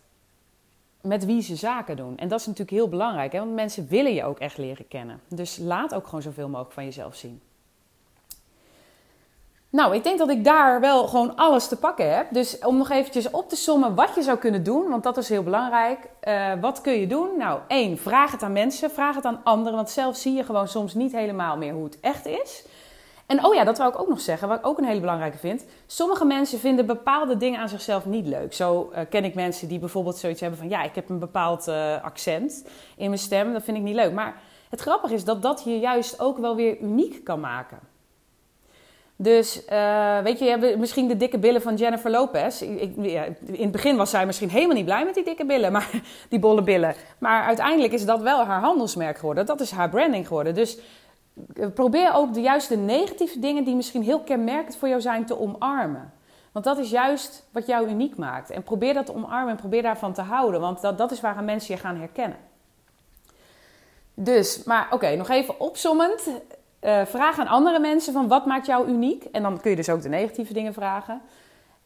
met 1.00 1.24
wie 1.24 1.42
ze 1.42 1.56
zaken 1.56 1.96
doen. 1.96 2.18
En 2.18 2.28
dat 2.28 2.40
is 2.40 2.46
natuurlijk 2.46 2.76
heel 2.76 2.88
belangrijk, 2.88 3.32
hè? 3.32 3.38
want 3.38 3.54
mensen 3.54 3.88
willen 3.88 4.14
je 4.14 4.24
ook 4.24 4.38
echt 4.38 4.58
leren 4.58 4.88
kennen. 4.88 5.20
Dus 5.28 5.56
laat 5.56 5.94
ook 5.94 6.04
gewoon 6.04 6.22
zoveel 6.22 6.48
mogelijk 6.48 6.72
van 6.72 6.84
jezelf 6.84 7.14
zien. 7.14 7.40
Nou, 9.72 9.94
ik 9.94 10.04
denk 10.04 10.18
dat 10.18 10.28
ik 10.30 10.44
daar 10.44 10.80
wel 10.80 11.06
gewoon 11.06 11.36
alles 11.36 11.68
te 11.68 11.76
pakken 11.76 12.16
heb. 12.16 12.26
Dus 12.30 12.58
om 12.58 12.76
nog 12.76 12.90
eventjes 12.90 13.30
op 13.30 13.48
te 13.48 13.56
sommen 13.56 13.94
wat 13.94 14.14
je 14.14 14.22
zou 14.22 14.38
kunnen 14.38 14.62
doen, 14.62 14.88
want 14.88 15.02
dat 15.02 15.16
is 15.16 15.28
heel 15.28 15.42
belangrijk. 15.42 15.98
Uh, 16.28 16.52
wat 16.60 16.80
kun 16.80 16.92
je 16.92 17.06
doen? 17.06 17.28
Nou, 17.38 17.60
één, 17.68 17.98
vraag 17.98 18.32
het 18.32 18.42
aan 18.42 18.52
mensen, 18.52 18.90
vraag 18.90 19.14
het 19.14 19.24
aan 19.24 19.40
anderen, 19.44 19.74
want 19.74 19.90
zelf 19.90 20.16
zie 20.16 20.34
je 20.34 20.44
gewoon 20.44 20.68
soms 20.68 20.94
niet 20.94 21.12
helemaal 21.12 21.56
meer 21.56 21.72
hoe 21.72 21.84
het 21.84 22.00
echt 22.00 22.26
is. 22.26 22.64
En 23.26 23.44
oh 23.44 23.54
ja, 23.54 23.64
dat 23.64 23.78
wou 23.78 23.92
ik 23.92 24.00
ook 24.00 24.08
nog 24.08 24.20
zeggen, 24.20 24.48
wat 24.48 24.58
ik 24.58 24.66
ook 24.66 24.78
een 24.78 24.84
hele 24.84 25.00
belangrijke 25.00 25.38
vind. 25.38 25.64
Sommige 25.86 26.24
mensen 26.24 26.58
vinden 26.58 26.86
bepaalde 26.86 27.36
dingen 27.36 27.60
aan 27.60 27.68
zichzelf 27.68 28.06
niet 28.06 28.26
leuk. 28.26 28.52
Zo 28.54 28.90
uh, 28.92 28.98
ken 29.10 29.24
ik 29.24 29.34
mensen 29.34 29.68
die 29.68 29.78
bijvoorbeeld 29.78 30.16
zoiets 30.16 30.40
hebben 30.40 30.58
van... 30.58 30.68
ja, 30.68 30.82
ik 30.82 30.94
heb 30.94 31.08
een 31.08 31.18
bepaald 31.18 31.68
uh, 31.68 32.02
accent 32.04 32.64
in 32.96 33.06
mijn 33.06 33.20
stem, 33.20 33.52
dat 33.52 33.62
vind 33.62 33.76
ik 33.76 33.82
niet 33.82 33.94
leuk. 33.94 34.12
Maar 34.12 34.34
het 34.70 34.80
grappige 34.80 35.14
is 35.14 35.24
dat 35.24 35.42
dat 35.42 35.62
je 35.64 35.78
juist 35.78 36.20
ook 36.20 36.38
wel 36.38 36.56
weer 36.56 36.78
uniek 36.78 37.24
kan 37.24 37.40
maken. 37.40 37.91
Dus 39.22 39.62
uh, 39.72 40.18
weet 40.18 40.38
je, 40.38 40.44
je 40.44 40.50
hebt 40.50 40.78
misschien 40.78 41.08
de 41.08 41.16
dikke 41.16 41.38
billen 41.38 41.62
van 41.62 41.74
Jennifer 41.74 42.10
Lopez. 42.10 42.60
Ik, 42.62 42.96
in 42.96 43.62
het 43.62 43.70
begin 43.70 43.96
was 43.96 44.10
zij 44.10 44.26
misschien 44.26 44.50
helemaal 44.50 44.76
niet 44.76 44.84
blij 44.84 45.04
met 45.04 45.14
die 45.14 45.24
dikke 45.24 45.46
billen, 45.46 45.72
maar 45.76 45.90
die 46.28 46.38
bolle 46.38 46.62
billen. 46.62 46.94
Maar 47.18 47.42
uiteindelijk 47.44 47.92
is 47.92 48.04
dat 48.04 48.20
wel 48.20 48.44
haar 48.44 48.60
handelsmerk 48.60 49.18
geworden. 49.18 49.46
Dat 49.46 49.60
is 49.60 49.70
haar 49.70 49.88
branding 49.88 50.26
geworden. 50.26 50.54
Dus 50.54 50.78
probeer 51.74 52.14
ook 52.14 52.34
de 52.34 52.40
juiste 52.40 52.76
negatieve 52.76 53.38
dingen 53.38 53.64
die 53.64 53.74
misschien 53.74 54.02
heel 54.02 54.20
kenmerkend 54.20 54.76
voor 54.76 54.88
jou 54.88 55.00
zijn 55.00 55.26
te 55.26 55.40
omarmen. 55.40 56.12
Want 56.52 56.64
dat 56.64 56.78
is 56.78 56.90
juist 56.90 57.46
wat 57.52 57.66
jou 57.66 57.88
uniek 57.88 58.16
maakt. 58.16 58.50
En 58.50 58.62
probeer 58.62 58.94
dat 58.94 59.06
te 59.06 59.14
omarmen 59.14 59.50
en 59.50 59.56
probeer 59.56 59.82
daarvan 59.82 60.12
te 60.12 60.22
houden. 60.22 60.60
Want 60.60 60.80
dat, 60.80 60.98
dat 60.98 61.10
is 61.10 61.20
waar 61.20 61.44
mensen 61.44 61.74
je 61.74 61.80
gaan 61.80 61.96
herkennen. 61.96 62.38
Dus, 64.14 64.64
maar 64.64 64.86
oké, 64.90 65.16
nog 65.16 65.28
even 65.28 65.60
opzommend. 65.60 66.30
Uh, 66.82 67.04
vraag 67.04 67.38
aan 67.38 67.46
andere 67.46 67.78
mensen 67.78 68.12
van 68.12 68.28
wat 68.28 68.46
maakt 68.46 68.66
jou 68.66 68.88
uniek. 68.88 69.24
En 69.24 69.42
dan 69.42 69.60
kun 69.60 69.70
je 69.70 69.76
dus 69.76 69.88
ook 69.88 70.02
de 70.02 70.08
negatieve 70.08 70.52
dingen 70.52 70.72
vragen. 70.72 71.20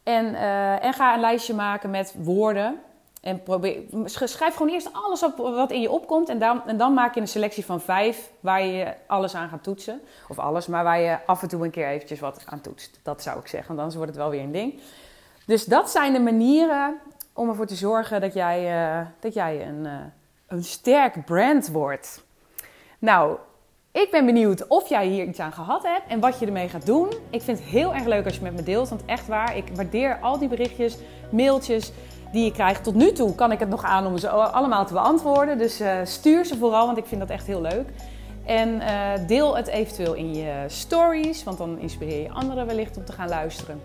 En, 0.03 0.25
uh, 0.25 0.83
en 0.83 0.93
ga 0.93 1.13
een 1.13 1.19
lijstje 1.19 1.53
maken 1.53 1.89
met 1.89 2.15
woorden 2.17 2.79
en 3.21 3.43
probeer, 3.43 3.83
schrijf 4.05 4.55
gewoon 4.55 4.71
eerst 4.71 4.89
alles 4.93 5.23
op 5.23 5.37
wat 5.37 5.71
in 5.71 5.81
je 5.81 5.91
opkomt. 5.91 6.29
En 6.29 6.39
dan, 6.39 6.67
en 6.67 6.77
dan 6.77 6.93
maak 6.93 7.13
je 7.13 7.21
een 7.21 7.27
selectie 7.27 7.65
van 7.65 7.81
vijf 7.81 8.31
waar 8.39 8.65
je 8.65 8.93
alles 9.07 9.35
aan 9.35 9.49
gaat 9.49 9.63
toetsen. 9.63 10.01
Of 10.27 10.39
alles, 10.39 10.67
maar 10.67 10.83
waar 10.83 10.99
je 10.99 11.17
af 11.25 11.41
en 11.41 11.47
toe 11.47 11.63
een 11.63 11.71
keer 11.71 11.87
eventjes 11.87 12.19
wat 12.19 12.43
aan 12.45 12.61
toetst. 12.61 12.99
Dat 13.03 13.21
zou 13.21 13.39
ik 13.39 13.47
zeggen, 13.47 13.67
want 13.67 13.79
anders 13.79 13.95
wordt 13.95 14.11
het 14.11 14.21
wel 14.21 14.29
weer 14.29 14.41
een 14.41 14.51
ding. 14.51 14.81
Dus 15.45 15.65
dat 15.65 15.89
zijn 15.89 16.13
de 16.13 16.19
manieren 16.19 16.95
om 17.33 17.49
ervoor 17.49 17.65
te 17.65 17.75
zorgen 17.75 18.21
dat 18.21 18.33
jij, 18.33 18.89
uh, 18.99 19.05
dat 19.19 19.33
jij 19.33 19.67
een, 19.67 19.87
een 20.47 20.63
sterk 20.63 21.25
brand 21.25 21.67
wordt. 21.67 22.23
Nou, 22.99 23.37
ik 23.91 24.07
ben 24.11 24.25
benieuwd 24.25 24.67
of 24.67 24.89
jij 24.89 25.07
hier 25.07 25.25
iets 25.25 25.39
aan 25.39 25.51
gehad 25.51 25.83
hebt 25.83 26.07
en 26.07 26.19
wat 26.19 26.39
je 26.39 26.45
ermee 26.45 26.69
gaat 26.69 26.85
doen. 26.85 27.07
Ik 27.29 27.41
vind 27.41 27.59
het 27.59 27.67
heel 27.67 27.93
erg 27.93 28.05
leuk 28.05 28.25
als 28.25 28.35
je 28.35 28.41
met 28.41 28.55
me 28.55 28.63
deelt, 28.63 28.89
want 28.89 29.05
echt 29.05 29.27
waar, 29.27 29.57
ik 29.57 29.63
waardeer 29.75 30.19
al 30.21 30.37
die 30.39 30.47
berichtjes, 30.47 30.97
mailtjes 31.29 31.91
die 32.31 32.43
je 32.43 32.51
krijgt. 32.51 32.83
Tot 32.83 32.95
nu 32.95 33.11
toe 33.11 33.35
kan 33.35 33.51
ik 33.51 33.59
het 33.59 33.69
nog 33.69 33.83
aan 33.83 34.05
om 34.05 34.17
ze 34.17 34.29
allemaal 34.29 34.85
te 34.85 34.93
beantwoorden. 34.93 35.57
Dus 35.57 35.81
uh, 35.81 35.97
stuur 36.03 36.45
ze 36.45 36.57
vooral, 36.57 36.85
want 36.85 36.97
ik 36.97 37.05
vind 37.05 37.21
dat 37.21 37.29
echt 37.29 37.47
heel 37.47 37.61
leuk. 37.61 37.89
En 38.45 38.69
uh, 38.69 39.27
deel 39.27 39.57
het 39.57 39.67
eventueel 39.67 40.13
in 40.13 40.35
je 40.35 40.63
stories, 40.67 41.43
want 41.43 41.57
dan 41.57 41.79
inspireer 41.79 42.21
je 42.21 42.31
anderen 42.31 42.65
wellicht 42.65 42.97
om 42.97 43.05
te 43.05 43.11
gaan 43.11 43.29
luisteren. 43.29 43.81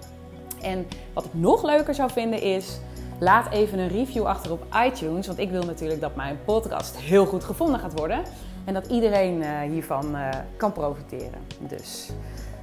En 0.62 0.86
wat 1.12 1.24
ik 1.24 1.34
nog 1.34 1.62
leuker 1.62 1.94
zou 1.94 2.10
vinden 2.10 2.42
is, 2.42 2.78
laat 3.20 3.52
even 3.52 3.78
een 3.78 3.88
review 3.88 4.26
achter 4.26 4.52
op 4.52 4.66
iTunes. 4.86 5.26
Want 5.26 5.38
ik 5.38 5.50
wil 5.50 5.62
natuurlijk 5.62 6.00
dat 6.00 6.16
mijn 6.16 6.38
podcast 6.44 6.96
heel 6.96 7.26
goed 7.26 7.44
gevonden 7.44 7.80
gaat 7.80 7.98
worden. 7.98 8.22
En 8.64 8.74
dat 8.74 8.86
iedereen 8.86 9.42
uh, 9.42 9.60
hiervan 9.60 10.16
kan 10.56 10.72
profiteren. 10.72 11.46
Dus, 11.58 12.08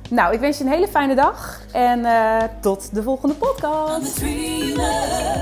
nou, 0.09 0.33
ik 0.33 0.39
wens 0.39 0.57
je 0.57 0.63
een 0.63 0.69
hele 0.69 0.87
fijne 0.87 1.15
dag. 1.15 1.61
En 1.71 2.05
tot 2.61 2.95
de 2.95 3.03
volgende 3.03 3.35
podcast. 3.35 4.15
Dreamer. 4.15 5.39